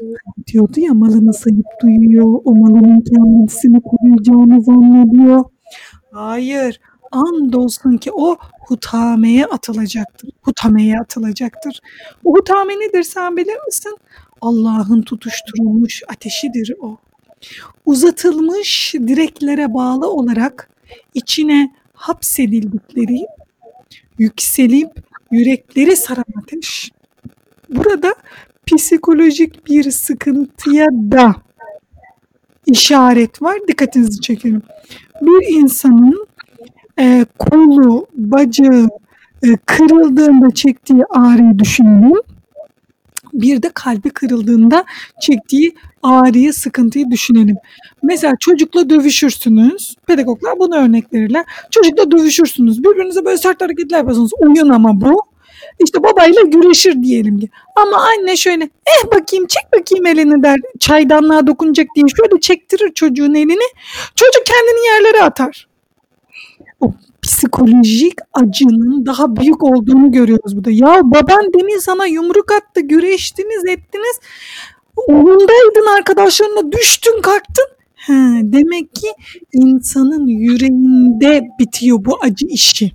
diyordu 0.46 0.80
ya 0.80 0.94
malını 0.94 1.34
sayıp 1.34 1.66
duyuyor. 1.82 2.40
O 2.44 2.54
malının 2.54 3.00
kendisini 3.00 3.80
koruyacağını 3.82 4.62
zannediyor. 4.62 5.44
Hayır. 6.12 6.80
Andolsun 7.12 7.96
ki 7.96 8.10
o 8.12 8.36
hutameye 8.60 9.46
atılacaktır. 9.46 10.30
Hutameye 10.42 10.98
atılacaktır. 10.98 11.80
O 12.24 12.36
hutame 12.36 12.74
nedir 12.74 13.02
sen 13.02 13.36
bilir 13.36 13.56
misin? 13.66 13.96
Allah'ın 14.40 15.02
tutuşturulmuş 15.02 16.02
ateşidir 16.08 16.74
o. 16.80 16.96
Uzatılmış 17.86 18.94
direklere 18.94 19.74
bağlı 19.74 20.10
olarak 20.10 20.70
içine 21.14 21.74
hapsedildikleri, 21.94 23.26
yükselip 24.18 24.90
yürekleri 25.30 25.96
saran 25.96 26.24
ateş. 26.42 26.90
Burada 27.70 28.14
psikolojik 28.76 29.66
bir 29.66 29.90
sıkıntıya 29.90 30.86
da 30.92 31.36
işaret 32.66 33.42
var. 33.42 33.56
Dikkatinizi 33.68 34.20
çekelim. 34.20 34.62
Bir 35.22 35.54
insanın 35.54 36.26
e, 36.98 37.26
kolu, 37.38 38.06
bacağı 38.14 38.88
e, 39.42 39.56
kırıldığında 39.66 40.50
çektiği 40.50 41.04
ağrıyı 41.10 41.58
düşünelim. 41.58 42.12
Bir 43.32 43.62
de 43.62 43.70
kalbi 43.74 44.10
kırıldığında 44.10 44.84
çektiği 45.20 45.74
ağrıyı, 46.02 46.52
sıkıntıyı 46.52 47.10
düşünelim. 47.10 47.56
Mesela 48.02 48.34
çocukla 48.40 48.90
dövüşürsünüz. 48.90 49.96
Pedagoglar 50.06 50.58
bunu 50.58 50.76
örnek 50.76 51.12
verirler. 51.12 51.44
Çocukla 51.70 52.10
dövüşürsünüz. 52.10 52.84
Birbirinize 52.84 53.24
böyle 53.24 53.38
sert 53.38 53.60
hareketler 53.60 53.98
yaparsınız. 53.98 54.30
Oyun 54.40 54.68
ama 54.68 55.00
bu. 55.00 55.27
İşte 55.84 56.02
babayla 56.02 56.42
güreşir 56.42 57.02
diyelim 57.02 57.38
ki. 57.38 57.48
Ama 57.76 57.96
anne 57.96 58.36
şöyle 58.36 58.64
eh 58.64 59.06
bakayım 59.06 59.46
çek 59.46 59.72
bakayım 59.72 60.06
elini 60.06 60.42
der. 60.42 60.56
Çaydanlığa 60.80 61.46
dokunacak 61.46 61.86
diye 61.96 62.06
şöyle 62.16 62.40
çektirir 62.40 62.94
çocuğun 62.94 63.34
elini. 63.34 63.68
Çocuk 64.14 64.46
kendini 64.46 64.86
yerlere 64.86 65.22
atar. 65.22 65.68
O 66.80 66.92
psikolojik 67.22 68.14
acının 68.32 69.06
daha 69.06 69.36
büyük 69.36 69.62
olduğunu 69.64 70.12
görüyoruz 70.12 70.56
burada. 70.56 70.70
Ya 70.70 71.00
baban 71.04 71.52
demin 71.58 71.78
sana 71.78 72.06
yumruk 72.06 72.52
attı, 72.52 72.80
güreştiniz, 72.80 73.64
ettiniz. 73.66 74.20
Oyundaydın 74.96 75.96
arkadaşlarına 75.96 76.72
düştün 76.72 77.22
kalktın. 77.22 77.66
He, 77.94 78.12
demek 78.42 78.94
ki 78.94 79.08
insanın 79.52 80.26
yüreğinde 80.26 81.42
bitiyor 81.58 82.04
bu 82.04 82.18
acı 82.22 82.46
işi 82.46 82.92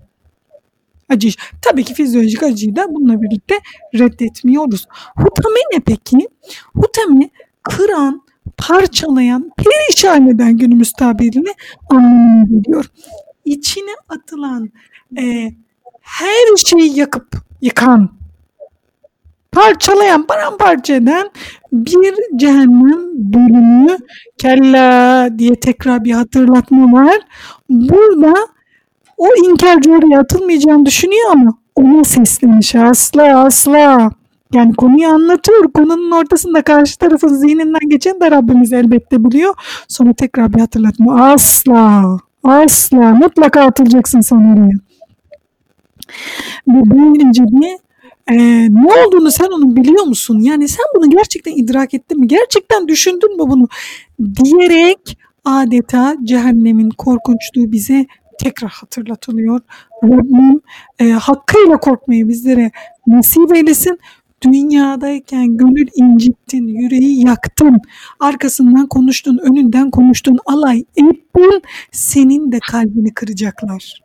acı. 1.10 1.29
Tabii 1.62 1.83
ki 1.83 1.93
fizyolojik 1.93 2.43
acıyı 2.43 2.75
da 2.75 2.95
bununla 2.95 3.22
birlikte 3.22 3.55
reddetmiyoruz. 3.93 4.88
Hutame 5.15 5.60
ne 5.74 5.79
peki? 5.79 6.27
Hutame 6.75 7.29
kıran, 7.63 8.22
parçalayan, 8.57 9.51
perişan 9.57 10.27
eden 10.27 10.57
günümüz 10.57 10.91
tabiriyle 10.91 11.53
anlamına 11.89 12.43
geliyor. 12.43 12.86
İçine 13.45 13.91
atılan 14.10 14.69
e, 15.17 15.51
her 16.01 16.57
şeyi 16.57 17.00
yakıp 17.00 17.27
yıkan, 17.62 18.10
parçalayan, 19.51 20.27
paramparça 20.27 20.93
eden 20.93 21.29
bir 21.74 22.15
cehennem 22.36 23.33
bölümü 23.33 23.98
kella 24.38 25.29
diye 25.39 25.60
tekrar 25.60 26.03
bir 26.03 26.12
hatırlatma 26.12 26.93
var. 26.93 27.19
Burada 27.69 28.33
o 29.17 29.27
inkarcı 29.46 29.91
oraya 29.91 30.20
atılmayacağını 30.20 30.86
düşünüyor 30.86 31.32
ama 31.32 31.58
ona 31.75 32.03
seslenmiş 32.03 32.75
asla 32.75 33.46
asla. 33.46 34.12
Yani 34.53 34.74
konuyu 34.74 35.08
anlatıyor. 35.08 35.72
Konunun 35.74 36.12
ortasında 36.12 36.62
karşı 36.62 36.98
tarafın 36.98 37.27
zihninden 37.27 37.89
geçen 37.89 38.22
de 38.22 38.32
Rabbimiz 38.32 38.74
elbette 38.74 39.24
biliyor. 39.24 39.53
Sonra 39.88 40.13
tekrar 40.13 40.53
bir 40.53 40.60
hatırlatma. 40.60 41.32
Asla. 41.32 42.17
Asla. 42.43 43.13
Mutlaka 43.13 43.62
atılacaksın 43.62 44.22
sen 44.22 44.36
oraya. 44.36 44.77
Ve 46.67 46.82
böylece 46.91 47.43
bir 47.43 47.77
e, 48.32 48.38
ne 48.74 49.05
olduğunu 49.05 49.32
sen 49.32 49.46
onu 49.46 49.75
biliyor 49.75 50.03
musun? 50.03 50.39
Yani 50.39 50.67
sen 50.67 50.86
bunu 50.96 51.10
gerçekten 51.10 51.51
idrak 51.51 51.93
ettin 51.93 52.20
mi? 52.20 52.27
Gerçekten 52.27 52.88
düşündün 52.88 53.38
mü 53.38 53.43
bunu? 53.50 53.67
Diyerek 54.36 55.17
adeta 55.46 56.15
cehennemin 56.24 56.89
korkunçluğu 56.89 57.72
bize 57.72 58.05
tekrar 58.43 58.71
hatırlatılıyor. 58.71 59.59
Rabbim 60.03 60.62
e, 61.00 61.09
hakkıyla 61.09 61.77
korkmayı 61.77 62.27
bizlere 62.29 62.71
nasip 63.07 63.55
eylesin. 63.55 64.00
Dünyadayken 64.41 65.57
gönül 65.57 65.88
incittin, 65.95 66.67
yüreği 66.67 67.25
yaktın, 67.25 67.81
arkasından 68.19 68.88
konuştun, 68.88 69.38
önünden 69.38 69.91
konuştun, 69.91 70.39
alay 70.45 70.83
ettin, 70.95 71.62
senin 71.91 72.51
de 72.51 72.59
kalbini 72.71 73.13
kıracaklar. 73.13 74.03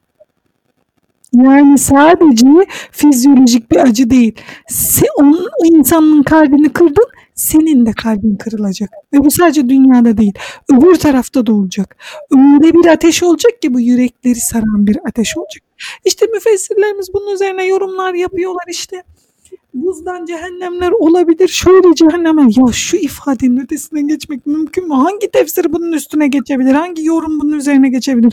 Yani 1.33 1.78
sadece 1.78 2.47
fizyolojik 2.90 3.71
bir 3.71 3.76
acı 3.76 4.11
değil. 4.11 4.35
Sen, 4.68 5.09
onun, 5.18 5.49
o 5.62 5.66
insanın 5.66 6.23
kalbini 6.23 6.68
kırdın, 6.68 7.07
senin 7.38 7.87
de 7.87 7.92
kalbin 7.92 8.37
kırılacak. 8.37 8.90
Ve 9.12 9.18
bu 9.18 9.30
sadece 9.30 9.68
dünyada 9.68 10.16
değil, 10.16 10.33
öbür 10.73 10.95
tarafta 10.95 11.47
da 11.47 11.52
olacak. 11.52 11.97
Öyle 12.30 12.75
bir 12.75 12.87
ateş 12.87 13.23
olacak 13.23 13.62
ki 13.62 13.75
bu 13.75 13.80
yürekleri 13.80 14.40
saran 14.40 14.87
bir 14.87 14.99
ateş 15.09 15.37
olacak. 15.37 15.62
İşte 16.04 16.26
müfessirlerimiz 16.26 17.07
bunun 17.14 17.35
üzerine 17.35 17.66
yorumlar 17.66 18.14
yapıyorlar 18.14 18.64
işte. 18.68 19.02
Buzdan 19.75 20.25
cehennemler 20.25 20.90
olabilir. 20.90 21.49
Şöyle 21.49 21.95
cehennemler. 21.95 22.42
Ya 22.42 22.73
şu 22.73 22.97
ifadenin 22.97 23.61
ötesine 23.61 24.02
geçmek 24.02 24.47
mümkün 24.47 24.88
mü? 24.88 24.95
Hangi 24.95 25.30
tefsir 25.30 25.73
bunun 25.73 25.92
üstüne 25.92 26.28
geçebilir? 26.28 26.73
Hangi 26.73 27.04
yorum 27.04 27.40
bunun 27.40 27.52
üzerine 27.52 27.88
geçebilir? 27.88 28.33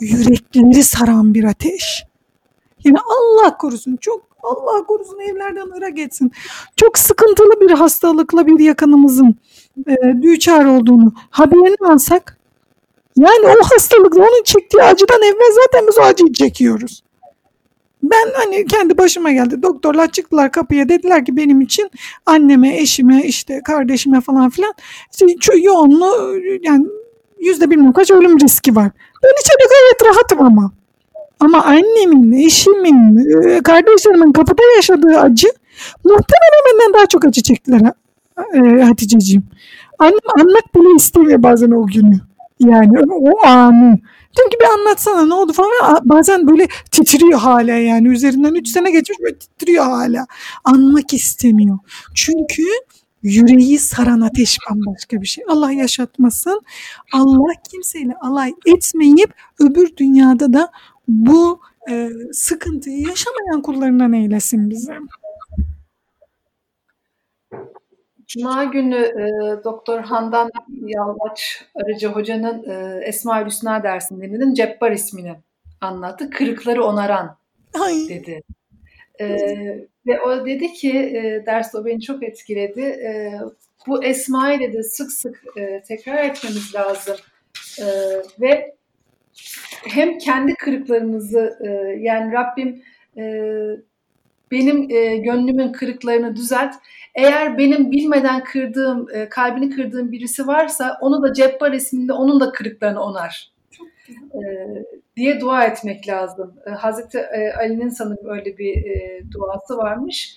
Yürekleri 0.00 0.82
saran 0.82 1.34
bir 1.34 1.44
ateş. 1.44 2.04
Yani 2.84 2.98
Allah 2.98 3.56
korusun 3.56 3.96
çok 4.00 4.33
Allah 4.44 4.84
korusun 4.86 5.18
evlerden 5.18 5.78
ırak 5.78 5.98
etsin. 5.98 6.32
Çok 6.76 6.98
sıkıntılı 6.98 7.60
bir 7.60 7.70
hastalıkla 7.70 8.46
bir 8.46 8.60
yakınımızın 8.60 9.34
e, 9.88 10.22
düçar 10.22 10.64
olduğunu 10.64 11.12
haberini 11.30 11.92
alsak 11.92 12.38
yani 13.16 13.46
o 13.46 13.64
hastalıkla 13.64 14.20
onun 14.20 14.42
çektiği 14.42 14.82
acıdan 14.82 15.22
evvel 15.22 15.52
zaten 15.64 15.86
biz 15.88 15.98
o 15.98 16.02
acıyı 16.02 16.32
çekiyoruz. 16.32 17.04
Ben 18.02 18.32
hani 18.34 18.66
kendi 18.66 18.98
başıma 18.98 19.32
geldi. 19.32 19.62
Doktorlar 19.62 20.10
çıktılar 20.10 20.52
kapıya 20.52 20.88
dediler 20.88 21.24
ki 21.24 21.36
benim 21.36 21.60
için 21.60 21.90
anneme, 22.26 22.76
eşime, 22.76 23.22
işte 23.24 23.60
kardeşime 23.64 24.20
falan 24.20 24.50
filan 24.50 24.74
işte 25.12 25.58
yoğunluğu 25.58 26.36
yani 26.62 26.86
yüzde 27.38 27.70
bilmem 27.70 27.92
kaç 27.92 28.10
ölüm 28.10 28.40
riski 28.40 28.76
var. 28.76 28.90
Ben 29.22 29.30
içeride 29.40 29.64
gayet 29.70 30.16
rahatım 30.16 30.40
ama. 30.46 30.72
Ama 31.44 31.64
annemin, 31.64 32.32
eşimin, 32.32 33.16
e, 33.16 33.62
kardeşlerimin 33.62 34.32
kapıda 34.32 34.62
yaşadığı 34.76 35.20
acı 35.20 35.48
muhtemelen 36.04 36.62
benden 36.72 36.94
daha 36.94 37.06
çok 37.06 37.24
acı 37.24 37.42
çektiler 37.42 37.80
e, 38.54 38.82
Hatice'ciğim. 38.82 39.42
Annem 39.98 40.18
anlat 40.38 40.74
bile 40.74 40.96
istemiyor 40.96 41.42
bazen 41.42 41.70
o 41.70 41.86
günü. 41.86 42.20
Yani 42.60 42.98
o 43.10 43.46
anı. 43.46 43.98
Diyorum 44.36 44.50
ki 44.50 44.58
bir 44.60 44.80
anlatsana 44.80 45.26
ne 45.26 45.34
oldu 45.34 45.52
falan. 45.52 46.00
Bazen 46.04 46.48
böyle 46.48 46.68
titriyor 46.90 47.38
hala 47.38 47.72
yani. 47.72 48.08
Üzerinden 48.08 48.54
3 48.54 48.68
sene 48.68 48.90
geçmiş 48.90 49.18
böyle 49.20 49.38
titriyor 49.38 49.84
hala. 49.84 50.26
Anmak 50.64 51.14
istemiyor. 51.14 51.78
Çünkü 52.14 52.62
yüreği 53.22 53.78
saran 53.78 54.20
ateş 54.20 54.58
bambaşka 54.70 55.22
bir 55.22 55.26
şey. 55.26 55.44
Allah 55.48 55.72
yaşatmasın. 55.72 56.60
Allah 57.12 57.52
kimseyle 57.70 58.14
alay 58.20 58.54
etmeyip 58.66 59.34
öbür 59.60 59.96
dünyada 59.96 60.52
da 60.52 60.70
bu 61.08 61.60
e, 61.90 62.10
sıkıntıyı 62.32 63.00
yaşamayan 63.08 63.62
kullarından 63.62 64.12
eylesin 64.12 64.70
bize. 64.70 64.94
Cuma 68.26 68.64
günü 68.64 68.96
e, 68.96 69.64
Doktor 69.64 70.00
Handan 70.00 70.50
Yalvaç 70.86 71.64
Arıcı 71.74 72.08
Hoca'nın 72.08 72.64
e, 72.70 73.04
Esma-ül 73.04 73.46
Hüsna 73.46 73.82
dersinde 73.82 74.28
dinledim. 74.28 74.54
Cebbar 74.54 74.92
ismini 74.92 75.34
anlattı. 75.80 76.30
Kırıkları 76.30 76.84
onaran 76.84 77.36
Ay. 77.80 78.08
dedi. 78.08 78.42
E, 79.20 79.26
ve 80.06 80.20
o 80.20 80.46
dedi 80.46 80.72
ki 80.72 80.90
e, 80.90 81.46
derste 81.46 81.78
o 81.78 81.84
beni 81.84 82.00
çok 82.00 82.22
etkiledi. 82.22 82.80
E, 82.80 83.40
bu 83.86 84.04
Esma'yı 84.04 84.60
dedi 84.60 84.84
sık 84.84 85.12
sık 85.12 85.44
e, 85.56 85.82
tekrar 85.88 86.24
etmemiz 86.24 86.74
lazım. 86.74 87.16
E, 87.80 87.86
ve 88.40 88.74
hem 89.88 90.18
kendi 90.18 90.54
kırıklarımızı 90.54 91.58
e, 91.60 91.68
yani 92.00 92.32
Rabbim 92.32 92.82
e, 93.16 93.24
benim 94.50 94.90
e, 94.90 95.16
gönlümün 95.16 95.72
kırıklarını 95.72 96.36
düzelt. 96.36 96.74
Eğer 97.14 97.58
benim 97.58 97.90
bilmeden 97.90 98.44
kırdığım, 98.44 99.06
e, 99.14 99.28
kalbini 99.28 99.70
kırdığım 99.70 100.12
birisi 100.12 100.46
varsa 100.46 100.98
onu 101.00 101.22
da 101.22 101.32
Cebbar 101.32 101.72
isminde 101.72 102.12
onun 102.12 102.40
da 102.40 102.52
kırıklarını 102.52 103.02
onar. 103.02 103.52
E, 104.34 104.40
diye 105.16 105.40
dua 105.40 105.64
etmek 105.64 106.08
lazım. 106.08 106.54
E, 106.66 106.70
Hazreti 106.70 107.18
e, 107.18 107.52
Ali'nin 107.52 107.88
sanırım 107.88 108.28
öyle 108.28 108.58
bir 108.58 108.76
e, 108.76 109.22
duası 109.32 109.76
varmış. 109.76 110.36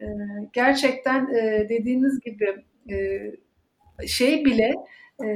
E, 0.00 0.06
gerçekten 0.52 1.34
e, 1.34 1.68
dediğiniz 1.68 2.20
gibi 2.20 2.64
e, 2.90 2.96
şey 4.06 4.44
bile 4.44 4.74
e, 5.24 5.28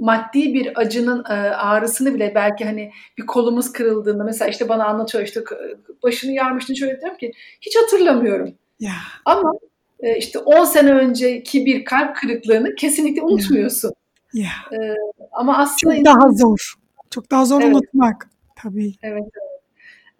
maddi 0.00 0.54
bir 0.54 0.80
acının 0.80 1.24
e, 1.24 1.32
ağrısını 1.34 2.14
bile 2.14 2.32
belki 2.34 2.64
hani 2.64 2.92
bir 3.18 3.26
kolumuz 3.26 3.72
kırıldığında 3.72 4.24
mesela 4.24 4.48
işte 4.48 4.68
bana 4.68 4.84
anlatıyor 4.84 5.24
işte 5.24 5.40
başını 6.02 6.32
yarmıştın 6.32 6.74
şöyle 6.74 7.00
diyorum 7.00 7.18
ki 7.18 7.32
hiç 7.60 7.76
hatırlamıyorum. 7.76 8.54
Yeah. 8.80 8.94
Ama 9.24 9.52
e, 10.00 10.18
işte 10.18 10.38
10 10.38 10.64
sene 10.64 10.92
önceki 10.92 11.66
bir 11.66 11.84
kalp 11.84 12.16
kırıklığını 12.16 12.74
kesinlikle 12.74 13.22
unutmuyorsun. 13.22 13.92
Yeah. 14.34 14.72
Yeah. 14.72 14.96
ama 15.32 15.58
aslında 15.58 15.96
çok 15.96 16.04
daha 16.04 16.32
zor. 16.32 16.74
Çok 17.10 17.30
daha 17.30 17.44
zor 17.44 17.62
evet. 17.62 17.74
unutmak 17.74 18.30
tabii. 18.56 18.94
Evet. 19.02 19.22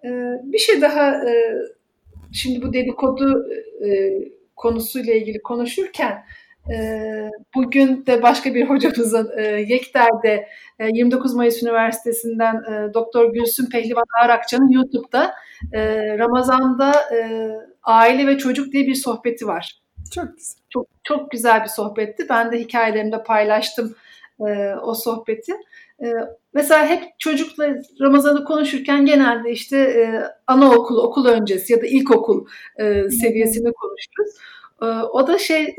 evet. 0.03 0.41
bir 0.45 0.59
şey 0.59 0.81
daha 0.81 1.21
şimdi 2.33 2.63
bu 2.63 2.73
dedikodu 2.73 3.47
konusuyla 4.57 5.15
ilgili 5.15 5.43
konuşurken 5.43 6.25
bugün 7.55 8.07
de 8.07 8.23
başka 8.23 8.55
bir 8.55 8.69
hocamızın 8.69 9.31
e, 9.37 9.43
Yekter'de 9.43 10.49
29 10.81 11.33
e, 11.33 11.37
Mayıs 11.37 11.63
Üniversitesi'nden 11.63 12.55
e, 12.55 12.95
Doktor 12.95 13.33
Gülsün 13.33 13.67
Pehlivan 13.67 14.05
Arakça'nın 14.25 14.71
YouTube'da 14.71 15.35
Ramazan'da 16.19 16.93
aile 17.83 18.27
ve 18.27 18.39
çocuk 18.39 18.73
diye 18.73 18.87
bir 18.87 18.95
sohbeti 18.95 19.47
var. 19.47 19.81
Çok 20.15 20.37
güzel. 20.37 20.57
Çok, 20.71 20.87
çok 21.05 21.31
güzel 21.31 21.63
bir 21.63 21.69
sohbetti. 21.69 22.27
Ben 22.29 22.53
de 22.53 22.61
hikayelerimde 22.61 23.23
paylaştım 23.23 23.95
o 24.83 24.95
sohbeti. 24.95 25.53
Mesela 26.55 26.87
hep 26.87 27.03
çocukla 27.19 27.75
Ramazan'ı 28.01 28.45
konuşurken 28.45 29.07
genelde 29.07 29.51
işte 29.51 30.07
anaokul, 30.47 30.97
okul 30.97 31.27
öncesi 31.27 31.73
ya 31.73 31.83
da 31.83 31.87
ilkokul 31.87 32.47
seviyesini 33.21 33.73
konuşuruz. 33.73 34.35
O 35.13 35.27
da 35.27 35.39
şey 35.39 35.77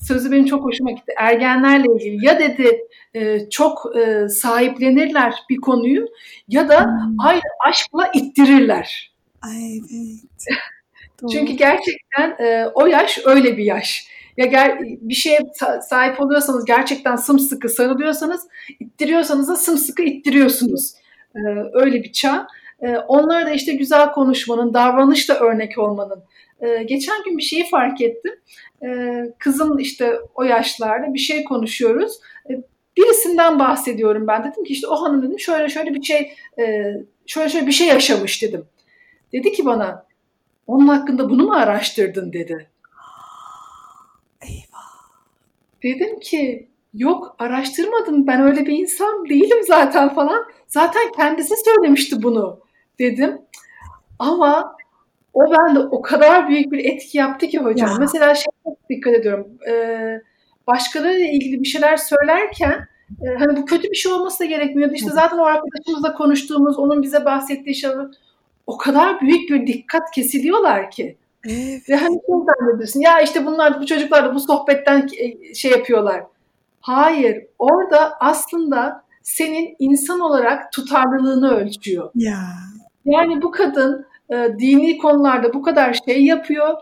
sözü 0.00 0.32
benim 0.32 0.44
çok 0.44 0.64
hoşuma 0.64 0.90
gitti. 0.90 1.12
Ergenlerle 1.16 1.86
ilgili 1.94 2.26
ya 2.26 2.38
dedi 2.38 2.80
e, 3.14 3.50
çok 3.50 3.96
e, 3.96 4.28
sahiplenirler 4.28 5.34
bir 5.50 5.56
konuyu 5.56 6.06
ya 6.48 6.68
da 6.68 6.84
hmm. 6.84 7.16
aynı 7.18 7.40
aşkla 7.66 8.10
ittirirler. 8.14 9.12
Ay, 9.42 9.76
evet. 9.76 10.60
Çünkü 11.32 11.52
gerçekten 11.52 12.36
e, 12.40 12.66
o 12.74 12.86
yaş 12.86 13.18
öyle 13.24 13.56
bir 13.56 13.64
yaş. 13.64 14.06
Ya 14.36 14.46
ger 14.46 14.78
bir 14.80 15.14
şeye 15.14 15.38
sahip 15.88 16.20
oluyorsanız 16.20 16.64
gerçekten 16.64 17.16
sımsıkı 17.16 17.68
sarılıyorsanız 17.68 18.48
ittiriyorsanız 18.80 19.48
da 19.48 19.56
sımsıkı 19.56 20.02
ittiriyorsunuz. 20.02 20.94
E, 21.34 21.40
öyle 21.72 22.02
bir 22.02 22.12
çağ. 22.12 22.46
E, 22.82 22.96
onlara 22.96 23.46
da 23.46 23.50
işte 23.50 23.72
güzel 23.72 24.12
konuşmanın, 24.12 24.74
davranışla 24.74 25.34
örnek 25.34 25.78
olmanın. 25.78 26.22
E, 26.60 26.82
geçen 26.82 27.24
gün 27.24 27.38
bir 27.38 27.42
şeyi 27.42 27.68
fark 27.68 28.00
ettim 28.00 28.32
e, 28.82 28.88
kızım 29.38 29.78
işte 29.78 30.20
o 30.34 30.42
yaşlarda 30.42 31.14
bir 31.14 31.18
şey 31.18 31.44
konuşuyoruz. 31.44 32.20
E, 32.50 32.52
birisinden 32.96 33.58
bahsediyorum 33.58 34.26
ben. 34.26 34.44
Dedim 34.44 34.64
ki 34.64 34.72
işte 34.72 34.86
o 34.86 35.02
hanım 35.02 35.22
dedim 35.22 35.40
şöyle 35.40 35.68
şöyle 35.68 35.94
bir 35.94 36.02
şey 36.02 36.32
e, 36.58 36.94
şöyle 37.26 37.48
şöyle 37.48 37.66
bir 37.66 37.72
şey 37.72 37.86
yaşamış 37.86 38.42
dedim. 38.42 38.64
Dedi 39.32 39.52
ki 39.52 39.64
bana 39.64 40.06
onun 40.66 40.88
hakkında 40.88 41.30
bunu 41.30 41.46
mu 41.46 41.52
araştırdın 41.52 42.32
dedi. 42.32 42.70
Eyvah. 44.42 44.90
Dedim 45.82 46.20
ki 46.20 46.68
yok 46.94 47.36
araştırmadım 47.38 48.26
ben 48.26 48.42
öyle 48.42 48.66
bir 48.66 48.78
insan 48.78 49.28
değilim 49.28 49.58
zaten 49.66 50.14
falan. 50.14 50.44
Zaten 50.66 51.12
kendisi 51.16 51.54
söylemişti 51.64 52.22
bunu 52.22 52.60
dedim. 52.98 53.38
Ama 54.18 54.76
o 55.34 55.40
bende 55.50 55.78
o 55.78 56.02
kadar 56.02 56.48
büyük 56.48 56.72
bir 56.72 56.84
etki 56.84 57.18
yaptı 57.18 57.46
ki 57.46 57.58
hocam. 57.58 57.90
Ya. 57.90 57.96
Mesela 57.98 58.34
şey 58.34 58.52
çok 58.64 58.90
dikkat 58.90 59.14
ediyorum. 59.14 59.48
E, 59.68 59.74
başkalarıyla 60.66 61.26
ilgili 61.26 61.60
bir 61.60 61.68
şeyler 61.68 61.96
söylerken 61.96 62.88
e, 63.22 63.38
hani 63.38 63.56
bu 63.56 63.64
kötü 63.64 63.90
bir 63.90 63.96
şey 63.96 64.12
olması 64.12 64.40
da 64.40 64.44
gerekmiyordu. 64.44 64.94
İşte 64.94 65.10
zaten 65.10 65.38
o 65.38 65.44
arkadaşımızla 65.44 66.14
konuştuğumuz, 66.14 66.78
onun 66.78 67.02
bize 67.02 67.24
bahsettiği 67.24 67.74
şeyler 67.74 68.06
o 68.66 68.76
kadar 68.76 69.20
büyük 69.20 69.50
bir 69.50 69.66
dikkat 69.66 70.10
kesiliyorlar 70.10 70.90
ki. 70.90 71.16
Evet. 71.44 71.88
Ve 71.88 71.96
hani 71.96 72.14
şey 72.14 72.34
zannediyorsun 72.58 73.00
ya 73.00 73.20
işte 73.20 73.46
bunlar 73.46 73.80
bu 73.80 73.86
çocuklar 73.86 74.24
da 74.24 74.34
bu 74.34 74.40
sohbetten 74.40 75.08
şey 75.54 75.70
yapıyorlar. 75.70 76.22
Hayır 76.80 77.46
orada 77.58 78.12
aslında 78.20 79.04
senin 79.22 79.76
insan 79.78 80.20
olarak 80.20 80.72
tutarlılığını 80.72 81.54
ölçüyor. 81.54 82.10
Ya. 82.14 82.38
Yani 83.04 83.42
bu 83.42 83.50
kadın 83.50 84.06
e, 84.30 84.58
dini 84.58 84.98
konularda 84.98 85.54
bu 85.54 85.62
kadar 85.62 86.00
şey 86.06 86.24
yapıyor 86.24 86.74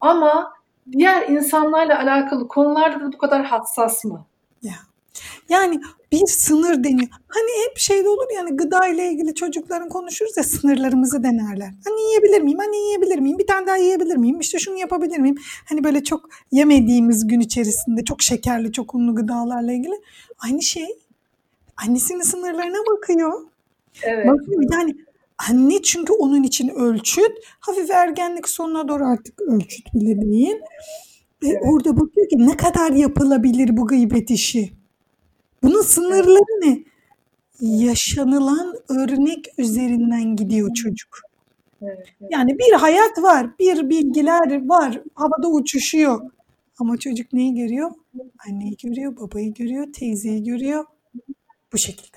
ama 0.00 0.52
diğer 0.92 1.28
insanlarla 1.28 1.98
alakalı 1.98 2.48
konularda 2.48 3.00
da 3.00 3.12
bu 3.12 3.18
kadar 3.18 3.44
hassas 3.44 4.04
mı? 4.04 4.26
Ya. 4.62 4.74
Yani 5.48 5.80
bir 6.12 6.26
sınır 6.26 6.84
deniyor. 6.84 7.08
Hani 7.28 7.68
hep 7.68 7.78
şeyde 7.78 8.08
olur 8.08 8.26
yani 8.36 8.56
gıda 8.56 8.88
ile 8.88 9.10
ilgili 9.10 9.34
çocukların 9.34 9.88
konuşuruz 9.88 10.36
ya 10.36 10.42
sınırlarımızı 10.42 11.22
denerler. 11.22 11.70
Hani 11.84 12.00
yiyebilir 12.02 12.40
miyim? 12.40 12.58
Hani 12.58 12.76
yiyebilir 12.76 13.18
miyim? 13.18 13.38
Bir 13.38 13.46
tane 13.46 13.66
daha 13.66 13.76
yiyebilir 13.76 14.16
miyim? 14.16 14.40
İşte 14.40 14.58
şunu 14.58 14.78
yapabilir 14.78 15.18
miyim? 15.18 15.36
Hani 15.68 15.84
böyle 15.84 16.04
çok 16.04 16.28
yemediğimiz 16.52 17.26
gün 17.26 17.40
içerisinde 17.40 18.04
çok 18.04 18.22
şekerli, 18.22 18.72
çok 18.72 18.94
unlu 18.94 19.14
gıdalarla 19.14 19.72
ilgili. 19.72 19.94
Aynı 20.44 20.62
şey. 20.62 20.88
Annesinin 21.86 22.22
sınırlarına 22.22 22.78
bakıyor. 22.90 23.40
Evet. 24.02 24.26
Bakıyor. 24.26 24.62
Yani 24.72 24.96
Anne 25.50 25.82
çünkü 25.82 26.12
onun 26.12 26.42
için 26.42 26.68
ölçüt. 26.68 27.32
Hafif 27.60 27.90
ergenlik 27.90 28.48
sonuna 28.48 28.88
doğru 28.88 29.04
artık 29.06 29.40
ölçüt 29.40 29.94
bile 29.94 30.20
değil. 30.20 30.56
Ve 31.42 31.48
evet. 31.48 31.62
orada 31.64 32.00
bakıyor 32.00 32.28
ki 32.28 32.46
ne 32.46 32.56
kadar 32.56 32.92
yapılabilir 32.92 33.76
bu 33.76 33.86
gıybet 33.86 34.30
işi. 34.30 34.72
Bunun 35.62 35.82
sınırları 35.82 36.60
ne? 36.62 36.84
Yaşanılan 37.60 38.74
örnek 38.88 39.46
üzerinden 39.58 40.36
gidiyor 40.36 40.74
çocuk. 40.74 41.18
Yani 42.30 42.58
bir 42.58 42.72
hayat 42.72 43.18
var, 43.18 43.58
bir 43.58 43.90
bilgiler 43.90 44.68
var, 44.68 45.02
havada 45.14 45.48
uçuşuyor. 45.48 46.30
Ama 46.78 46.96
çocuk 46.96 47.32
neyi 47.32 47.54
görüyor? 47.54 47.90
Anneyi 48.48 48.76
görüyor, 48.82 49.16
babayı 49.16 49.54
görüyor, 49.54 49.92
teyzeyi 49.92 50.42
görüyor. 50.44 50.84
Bu 51.72 51.78
şekilde. 51.78 52.16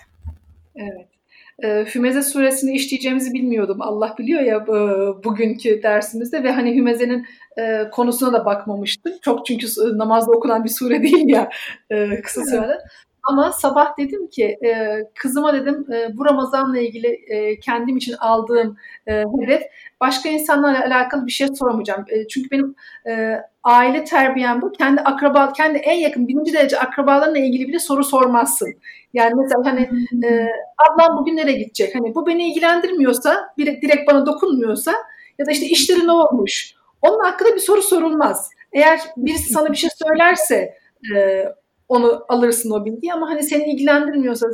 Evet. 0.76 1.15
E, 1.64 1.86
Hümeze 1.96 2.22
suresini 2.22 2.76
işleyeceğimizi 2.76 3.34
bilmiyordum. 3.34 3.82
Allah 3.82 4.16
biliyor 4.20 4.42
ya 4.42 4.56
e, 4.58 4.78
bugünkü 5.24 5.84
dersimizde 5.84 6.44
ve 6.44 6.52
hani 6.52 6.76
Hümeze'nin 6.76 7.26
e, 7.58 7.90
konusuna 7.92 8.34
da 8.34 8.46
bakmamıştım. 8.46 9.14
Çok 9.22 9.46
çünkü 9.46 9.68
namazda 9.98 10.32
okunan 10.32 10.64
bir 10.64 10.70
sure 10.70 11.04
değil 11.04 11.30
ya 11.30 11.50
e, 11.90 12.22
kısa 12.22 12.44
sürede. 12.44 12.78
Ama 13.26 13.52
sabah 13.52 13.98
dedim 13.98 14.28
ki 14.28 14.58
e, 14.66 15.00
kızıma 15.16 15.54
dedim 15.54 15.86
e, 15.94 16.18
bu 16.18 16.26
Ramazan'la 16.26 16.80
ilgili 16.80 17.08
e, 17.08 17.60
kendim 17.60 17.98
için 17.98 18.14
aldığım 18.14 18.78
e, 19.08 19.24
hedef 19.42 19.62
başka 20.02 20.30
insanlarla 20.30 20.86
alakalı 20.86 21.26
bir 21.26 21.32
şey 21.32 21.48
sormayacağım. 21.48 22.06
E, 22.10 22.28
çünkü 22.28 22.52
benim 22.52 22.76
e, 23.08 23.42
aile 23.64 24.04
terbiyem 24.04 24.62
bu. 24.62 24.72
Kendi 24.72 25.02
akraba, 25.02 25.54
kendi 25.54 25.78
en 25.78 26.00
yakın 26.00 26.28
birinci 26.28 26.54
derece 26.54 26.80
akrabalarla 26.80 27.38
ilgili 27.38 27.68
bile 27.68 27.80
soru 27.80 28.04
sormazsın. 28.04 28.74
Yani 29.14 29.34
mesela 29.36 29.66
hani 29.66 29.90
e, 30.26 30.48
ablam 30.90 31.18
bugün 31.18 31.38
nereye 31.38 31.58
gidecek? 31.58 31.96
Hani 31.96 32.16
bu 32.16 32.28
beni 32.28 32.50
ilgilendirmiyorsa, 32.52 33.50
direkt 33.58 34.08
bana 34.08 34.26
dokunmuyorsa 34.26 34.94
ya 35.40 35.46
da 35.46 35.52
işte 35.52 35.66
işleri 35.66 36.08
ne 36.08 36.12
olmuş? 36.12 36.74
Onun 37.02 37.20
hakkında 37.24 37.56
bir 37.56 37.60
soru 37.60 37.82
sorulmaz. 37.82 38.50
Eğer 38.74 39.00
birisi 39.18 39.54
sana 39.54 39.72
bir 39.72 39.78
şey 39.78 39.90
söylerse 40.04 40.78
e, 41.16 41.46
onu 41.90 42.26
alırsın 42.28 42.72
o 42.72 42.86
bilgiyi 42.86 43.14
ama 43.14 43.30
hani 43.30 43.44
seni 43.44 43.72
ilgilendirmiyorsa 43.72 44.48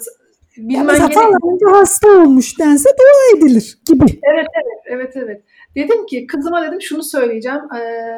bilmen 0.58 0.86
Mesela 0.86 1.08
gerek... 1.08 1.76
hasta 1.76 2.08
olmuş 2.08 2.60
dense 2.60 2.90
dua 2.90 3.38
edilir 3.38 3.80
gibi. 3.86 4.06
Evet 4.24 4.48
evet 4.56 4.84
evet 4.86 5.18
evet. 5.18 5.42
Dedim 5.76 6.06
ki 6.06 6.28
kızıma 6.28 6.68
dedim 6.68 6.82
şunu 6.82 7.04
söyleyeceğim. 7.04 7.62
Ee, 7.76 8.18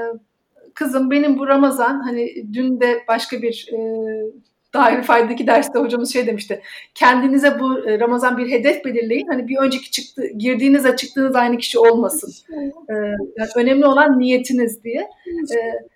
kızım 0.73 1.11
benim 1.11 1.39
bu 1.39 1.47
Ramazan 1.47 1.99
hani 1.99 2.53
dün 2.53 2.79
de 2.79 3.03
başka 3.07 3.41
bir 3.41 3.69
e, 3.73 3.77
dair 4.73 5.03
faydaki 5.03 5.47
derste 5.47 5.79
hocamız 5.79 6.13
şey 6.13 6.27
demişti. 6.27 6.61
Kendinize 6.95 7.59
bu 7.59 7.89
e, 7.89 7.99
Ramazan 7.99 8.37
bir 8.37 8.51
hedef 8.51 8.85
belirleyin. 8.85 9.27
Hani 9.27 9.47
bir 9.47 9.57
önceki 9.57 9.91
çıktı 9.91 10.27
girdiğinizle 10.37 10.95
çıktığınız 10.95 11.35
aynı 11.35 11.57
kişi 11.57 11.79
olmasın. 11.79 12.33
Ee, 12.89 12.93
yani 13.37 13.49
önemli 13.55 13.85
olan 13.85 14.19
niyetiniz 14.19 14.83
diye. 14.83 15.09
Ee, 15.55 15.92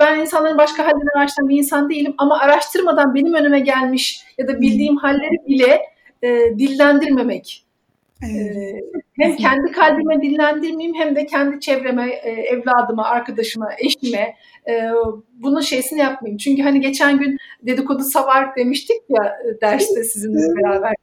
ben 0.00 0.20
insanların 0.20 0.58
başka 0.58 0.82
hallerini 0.82 1.10
araştıran 1.16 1.48
bir 1.48 1.56
insan 1.56 1.90
değilim 1.90 2.14
ama 2.18 2.38
araştırmadan 2.38 3.14
benim 3.14 3.34
önüme 3.34 3.60
gelmiş 3.60 4.24
ya 4.38 4.48
da 4.48 4.60
bildiğim 4.60 4.96
halleri 4.96 5.48
bile 5.48 5.80
e, 6.22 6.58
dillendirmemek. 6.58 7.64
Evet. 8.24 8.56
E, 8.56 8.80
hem 9.20 9.36
kendi 9.36 9.72
kalbime 9.72 10.22
dillendirmeyeyim 10.22 10.96
hem 10.96 11.16
de 11.16 11.26
kendi 11.26 11.60
çevreme, 11.60 12.10
e, 12.10 12.30
evladıma, 12.30 13.04
arkadaşıma, 13.04 13.68
eşime 13.78 14.36
e, 14.68 14.90
bunun 15.32 15.60
şeysini 15.60 16.00
yapmayayım. 16.00 16.38
Çünkü 16.38 16.62
hani 16.62 16.80
geçen 16.80 17.18
gün 17.18 17.38
dedikodu 17.62 18.02
savar 18.02 18.56
demiştik 18.56 18.96
ya 19.08 19.24
e, 19.24 19.60
derste 19.60 20.04
sizinle 20.04 20.56
beraber. 20.56 20.94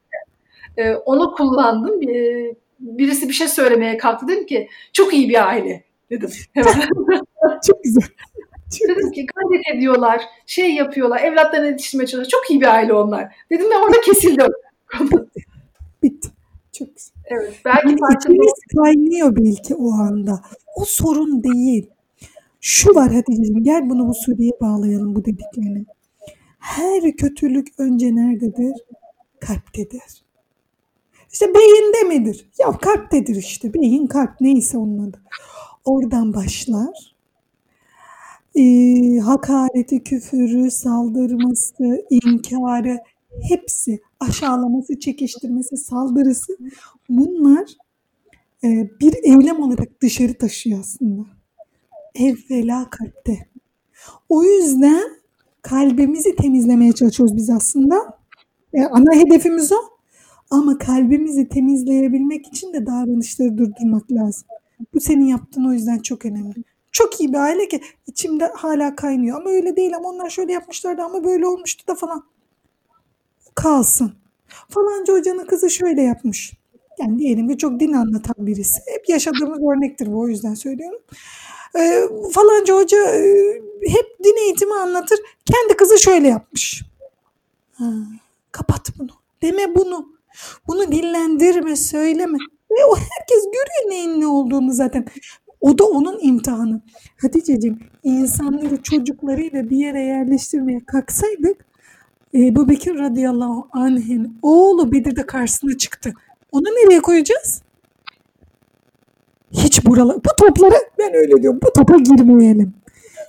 E, 0.77 0.93
onu 0.93 1.31
kullandım. 1.31 2.09
E, 2.09 2.45
birisi 2.79 3.29
bir 3.29 3.33
şey 3.33 3.47
söylemeye 3.47 3.97
kalktı. 3.97 4.27
Dedim 4.27 4.45
ki 4.45 4.67
çok 4.93 5.13
iyi 5.13 5.29
bir 5.29 5.47
aile 5.47 5.83
dedim. 6.09 6.29
çok 7.67 7.83
güzel. 7.83 8.03
Dedim 8.71 9.11
ki 9.11 9.25
gayret 9.25 9.75
ediyorlar, 9.75 10.21
şey 10.45 10.73
yapıyorlar, 10.75 11.21
evlatlarını 11.21 11.67
yetiştirmeye 11.67 12.07
çalışıyor. 12.07 12.31
Çok 12.31 12.49
iyi 12.49 12.61
bir 12.61 12.75
aile 12.75 12.93
onlar. 12.93 13.35
Dedim 13.51 13.69
ve 13.69 13.77
orada 13.77 14.01
kesildim. 14.01 14.51
Bitti. 16.03 16.29
Çok 16.71 16.95
güzel. 16.95 17.13
Evet. 17.25 17.53
Belki 17.65 17.87
yani 17.87 18.15
içimiz 18.19 18.53
kaynıyor 18.77 19.35
belki 19.35 19.75
o 19.75 19.91
anda. 19.91 20.41
O 20.75 20.85
sorun 20.85 21.43
değil. 21.43 21.89
Şu 22.61 22.95
var 22.95 23.13
Hatice'ciğim 23.13 23.63
gel 23.63 23.89
bunu 23.89 24.07
bu 24.07 24.13
Suriye'ye 24.13 24.53
bağlayalım 24.61 25.15
bu 25.15 25.25
dediklerini. 25.25 25.85
Her 26.59 27.11
kötülük 27.11 27.67
önce 27.77 28.15
nerededir? 28.15 28.73
Kalptedir. 29.39 30.23
İşte 31.33 31.53
beyinde 31.53 32.03
midir? 32.03 32.49
Ya 32.59 32.71
kalptedir 32.71 33.35
işte. 33.35 33.73
Beyin 33.73 34.07
kalp 34.07 34.41
neyse 34.41 34.77
onun 34.77 35.09
adı. 35.09 35.21
Oradan 35.85 36.33
başlar 36.33 37.08
e, 38.59 39.19
hakareti, 39.19 40.03
küfürü, 40.03 40.71
saldırması, 40.71 42.05
inkarı 42.09 42.97
hepsi 43.41 43.99
aşağılaması, 44.19 44.99
çekiştirmesi, 44.99 45.77
saldırısı 45.77 46.57
bunlar 47.09 47.65
e, 48.63 48.89
bir 49.01 49.13
eylem 49.23 49.59
olarak 49.63 50.01
dışarı 50.01 50.33
taşıyor 50.33 50.79
aslında. 50.79 51.25
Evvela 52.15 52.89
kalpte. 52.89 53.47
O 54.29 54.43
yüzden 54.43 55.03
kalbimizi 55.61 56.35
temizlemeye 56.35 56.91
çalışıyoruz 56.91 57.35
biz 57.35 57.49
aslında. 57.49 58.19
E, 58.73 58.83
ana 58.83 59.15
hedefimiz 59.15 59.71
o. 59.71 59.77
Ama 60.49 60.77
kalbimizi 60.77 61.49
temizleyebilmek 61.49 62.47
için 62.47 62.73
de 62.73 62.85
davranışları 62.85 63.57
durdurmak 63.57 64.11
lazım. 64.11 64.47
Bu 64.93 64.99
senin 64.99 65.25
yaptığın 65.25 65.65
o 65.65 65.73
yüzden 65.73 65.99
çok 65.99 66.25
önemli. 66.25 66.63
Çok 66.91 67.19
iyi 67.19 67.33
bir 67.33 67.37
aile 67.37 67.67
ki 67.67 67.81
içimde 68.07 68.51
hala 68.55 68.95
kaynıyor. 68.95 69.41
Ama 69.41 69.49
öyle 69.49 69.75
değil 69.75 69.95
ama 69.95 70.09
onlar 70.09 70.29
şöyle 70.29 70.53
yapmışlardı 70.53 71.01
ama 71.01 71.23
böyle 71.23 71.47
olmuştu 71.47 71.87
da 71.87 71.95
falan. 71.95 72.23
Kalsın. 73.55 74.13
Falanca 74.69 75.13
hocanın 75.13 75.45
kızı 75.45 75.69
şöyle 75.69 76.01
yapmış. 76.01 76.53
Yani 76.99 77.19
diyelim 77.19 77.47
ki 77.49 77.57
çok 77.57 77.79
din 77.79 77.93
anlatan 77.93 78.35
birisi. 78.47 78.81
Hep 78.87 79.09
yaşadığımız 79.09 79.59
örnektir 79.59 80.11
bu 80.11 80.19
o 80.19 80.27
yüzden 80.27 80.53
söylüyorum. 80.53 81.01
Ee, 81.75 82.03
falanca 82.33 82.75
hoca 82.75 82.97
e, 82.97 83.53
hep 83.87 84.23
din 84.23 84.37
eğitimi 84.45 84.73
anlatır. 84.73 85.19
Kendi 85.45 85.77
kızı 85.77 85.99
şöyle 85.99 86.27
yapmış. 86.27 86.83
Ha, 87.73 87.85
kapat 88.51 88.89
bunu. 88.99 89.09
Deme 89.41 89.75
bunu. 89.75 90.19
Bunu 90.67 90.91
dillendirme, 90.91 91.75
söyleme. 91.75 92.37
Ve 92.71 92.85
o 92.85 92.95
herkes 92.95 93.45
görüyor 93.45 93.89
neyin 93.89 94.21
ne 94.21 94.27
olduğunu 94.27 94.73
zaten. 94.73 95.05
O 95.61 95.77
da 95.77 95.83
onun 95.83 96.19
imtihanı. 96.21 96.81
Hatice'cim 97.21 97.79
insanları 98.03 98.81
çocuklarıyla 98.83 99.69
bir 99.69 99.77
yere 99.77 100.01
yerleştirmeye 100.01 100.79
kalksaydık 100.85 101.65
Ebu 102.33 102.69
Bekir 102.69 102.97
radıyallahu 102.97 103.67
anh'in 103.71 104.37
oğlu 104.41 104.91
Bedir'de 104.91 105.25
karşısına 105.25 105.77
çıktı. 105.77 106.13
Onu 106.51 106.63
nereye 106.63 106.99
koyacağız? 106.99 107.61
Hiç 109.51 109.85
buralar. 109.85 110.15
Bu 110.15 110.45
toplara 110.45 110.75
ben 110.99 111.13
öyle 111.13 111.41
diyorum. 111.41 111.59
Bu 111.63 111.73
topa 111.73 111.97
girmeyelim. 111.97 112.73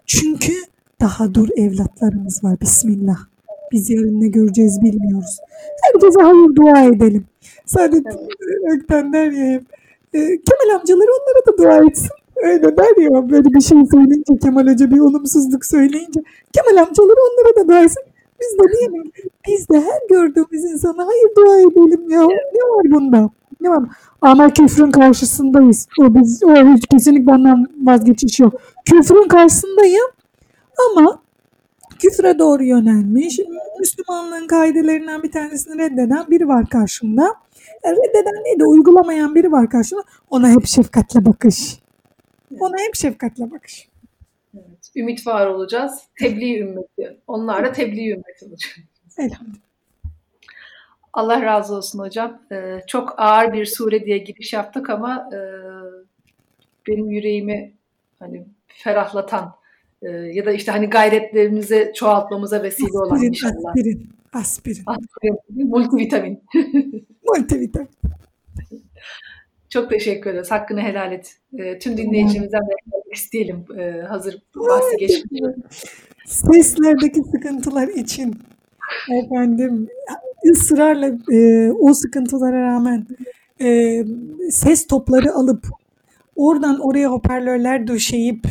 Çünkü 0.06 0.52
daha 1.00 1.34
dur 1.34 1.48
evlatlarımız 1.56 2.44
var. 2.44 2.60
Bismillah. 2.60 3.16
Biz 3.72 3.90
yarın 3.90 4.20
ne 4.20 4.28
göreceğiz 4.28 4.82
bilmiyoruz. 4.82 5.38
Herkese 5.82 6.20
hayır 6.22 6.56
dua 6.56 6.84
edelim. 6.84 7.26
Sadece 7.66 8.08
Ökten 8.72 9.12
der 9.12 9.30
ya 9.32 9.44
hep. 9.52 9.62
E, 10.14 10.18
Kemal 10.18 10.74
amcaları 10.80 11.08
onlara 11.20 11.46
da 11.46 11.62
dua 11.62 11.88
etsin. 11.90 12.10
Öyle 12.42 12.76
der 12.76 13.02
ya 13.02 13.30
böyle 13.30 13.44
bir 13.44 13.60
şey 13.60 13.78
söyleyince 13.92 14.38
Kemal 14.42 14.66
Hoca 14.66 14.90
bir 14.90 14.98
olumsuzluk 14.98 15.64
söyleyince 15.64 16.20
Kemal 16.52 16.82
amcaları 16.82 17.18
onlara 17.30 17.56
da 17.56 17.68
dersin. 17.72 18.02
Biz 18.40 18.58
de 18.58 18.72
diyelim 18.72 19.12
biz 19.48 19.68
de 19.68 19.80
her 19.80 20.08
gördüğümüz 20.08 20.64
insana 20.64 21.06
hayır 21.06 21.28
dua 21.36 21.58
edelim 21.58 22.10
ya. 22.10 22.20
Ne 22.20 22.62
var 22.62 22.90
bunda? 22.90 23.30
Ne 23.60 23.70
var? 23.70 23.84
Ama 24.20 24.52
küfrün 24.52 24.90
karşısındayız. 24.90 25.88
O 26.00 26.14
biz 26.14 26.42
o 26.44 26.54
hiç 26.54 26.86
kesinlikle 26.86 27.32
ondan 27.32 27.66
vazgeçiş 27.82 28.40
yok. 28.40 28.60
Küfrün 28.84 29.28
karşısındayım 29.28 30.06
ama 30.90 31.22
küfre 31.98 32.38
doğru 32.38 32.64
yönelmiş. 32.64 33.40
Müslümanlığın 33.80 34.46
kaidelerinden 34.46 35.22
bir 35.22 35.32
tanesini 35.32 35.78
reddeden 35.78 36.26
biri 36.30 36.48
var 36.48 36.66
karşımda. 36.66 37.34
Yani 37.84 37.96
reddeden 37.96 38.44
değil 38.44 38.58
de 38.60 38.64
uygulamayan 38.64 39.34
biri 39.34 39.52
var 39.52 39.70
karşımda. 39.70 40.02
Ona 40.30 40.48
hep 40.48 40.66
şefkatle 40.66 41.24
bakış. 41.24 41.78
Ona 42.50 42.78
hep 42.78 42.94
şefkatle 42.94 43.50
bakış. 43.50 43.88
Evet. 44.54 44.90
Ümit 44.96 45.26
var 45.26 45.46
olacağız. 45.46 46.02
Tebliğ 46.18 46.58
ümmeti. 46.58 47.16
Onlar 47.26 47.64
da 47.64 47.72
tebliğ 47.72 48.10
ümmeti 48.10 48.44
olacak. 48.44 48.76
Elhamdülillah. 49.18 49.70
Allah 51.12 51.42
razı 51.42 51.74
olsun 51.74 51.98
hocam. 51.98 52.42
Ee, 52.52 52.80
çok 52.86 53.14
ağır 53.16 53.52
bir 53.52 53.66
sure 53.66 54.04
diye 54.06 54.18
giriş 54.18 54.52
yaptık 54.52 54.90
ama 54.90 55.30
e, 55.32 55.38
benim 56.88 57.10
yüreğimi 57.10 57.72
hani 58.18 58.46
ferahlatan 58.66 59.54
e, 60.02 60.08
ya 60.10 60.46
da 60.46 60.52
işte 60.52 60.72
hani 60.72 60.86
gayretlerimizi 60.86 61.92
çoğaltmamıza 61.94 62.62
vesile 62.62 62.86
aspirin, 62.86 63.00
olan 63.00 63.22
inşallah. 63.22 63.70
Aspirin, 63.70 64.08
aspirin. 64.32 64.82
Aspirin, 64.86 65.68
multivitamin. 65.68 66.42
multivitamin. 67.28 67.88
Çok 69.70 69.90
teşekkür 69.90 70.30
ederiz. 70.30 70.50
Hakkını 70.50 70.80
helal 70.80 71.12
et. 71.12 71.36
E, 71.58 71.78
tüm 71.78 71.96
dinleyicimizden 71.96 72.60
de 72.60 72.72
isteyelim. 73.12 73.64
E, 73.78 74.02
hazır 74.02 74.42
bahsi 74.56 74.96
geçmiş. 74.96 75.40
Seslerdeki 76.26 77.20
sıkıntılar 77.32 77.88
için 77.88 78.38
efendim 79.24 79.88
ısrarla 80.52 81.06
e, 81.32 81.70
o 81.72 81.94
sıkıntılara 81.94 82.62
rağmen 82.62 83.06
e, 83.60 84.02
ses 84.50 84.86
topları 84.86 85.32
alıp 85.32 85.66
oradan 86.36 86.80
oraya 86.80 87.10
hoparlörler 87.10 87.86
döşeyip 87.86 88.46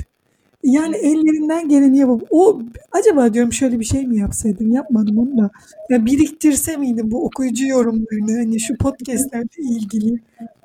Yani 0.63 0.95
ellerinden 0.95 1.69
geleni 1.69 1.97
yapıp 1.97 2.27
o 2.31 2.61
acaba 2.91 3.33
diyorum 3.33 3.53
şöyle 3.53 3.79
bir 3.79 3.85
şey 3.85 4.07
mi 4.07 4.17
yapsaydım 4.17 4.71
yapmadım 4.71 5.17
onu 5.17 5.37
da 5.37 5.49
ya 5.89 6.05
biriktirse 6.05 6.77
miydim 6.77 7.11
bu 7.11 7.25
okuyucu 7.25 7.67
yorumlarını 7.67 8.37
hani 8.37 8.59
şu 8.59 8.77
podcastlerle 8.77 9.47
ilgili 9.57 10.19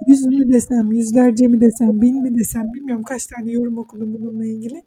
yüz 0.06 0.26
mü 0.26 0.52
desem 0.52 0.92
yüzlerce 0.92 1.46
mi 1.48 1.60
desem 1.60 2.00
bin 2.02 2.22
mi 2.22 2.38
desem 2.38 2.72
bilmiyorum 2.74 3.04
kaç 3.04 3.26
tane 3.26 3.52
yorum 3.52 3.78
okudum 3.78 4.14
bununla 4.18 4.44
ilgili. 4.44 4.82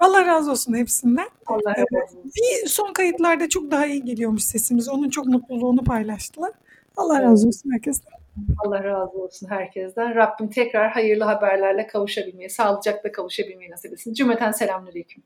Allah 0.00 0.26
razı 0.26 0.50
olsun 0.50 0.74
hepsinden. 0.74 1.28
Allah 1.46 1.70
razı 1.70 2.04
olsun. 2.04 2.32
Bir 2.36 2.68
son 2.68 2.92
kayıtlarda 2.92 3.48
çok 3.48 3.70
daha 3.70 3.86
iyi 3.86 4.04
geliyormuş 4.04 4.44
sesimiz. 4.44 4.88
Onun 4.88 5.08
çok 5.10 5.26
mutluluğunu 5.26 5.84
paylaştılar. 5.84 6.52
Allah 6.96 7.22
razı 7.22 7.48
olsun 7.48 7.70
herkesten. 7.72 8.17
Allah 8.64 8.84
razı 8.84 9.18
olsun 9.18 9.48
herkesten. 9.50 10.14
Rabbim 10.14 10.48
tekrar 10.50 10.90
hayırlı 10.90 11.24
haberlerle 11.24 11.86
kavuşabilmeyi, 11.86 12.50
sağlıcakla 12.50 13.12
kavuşabilmeyi 13.12 13.70
nasip 13.70 13.92
etsin. 13.92 14.14
Cümleten 14.14 14.52
selamünaleyküm. 14.52 15.22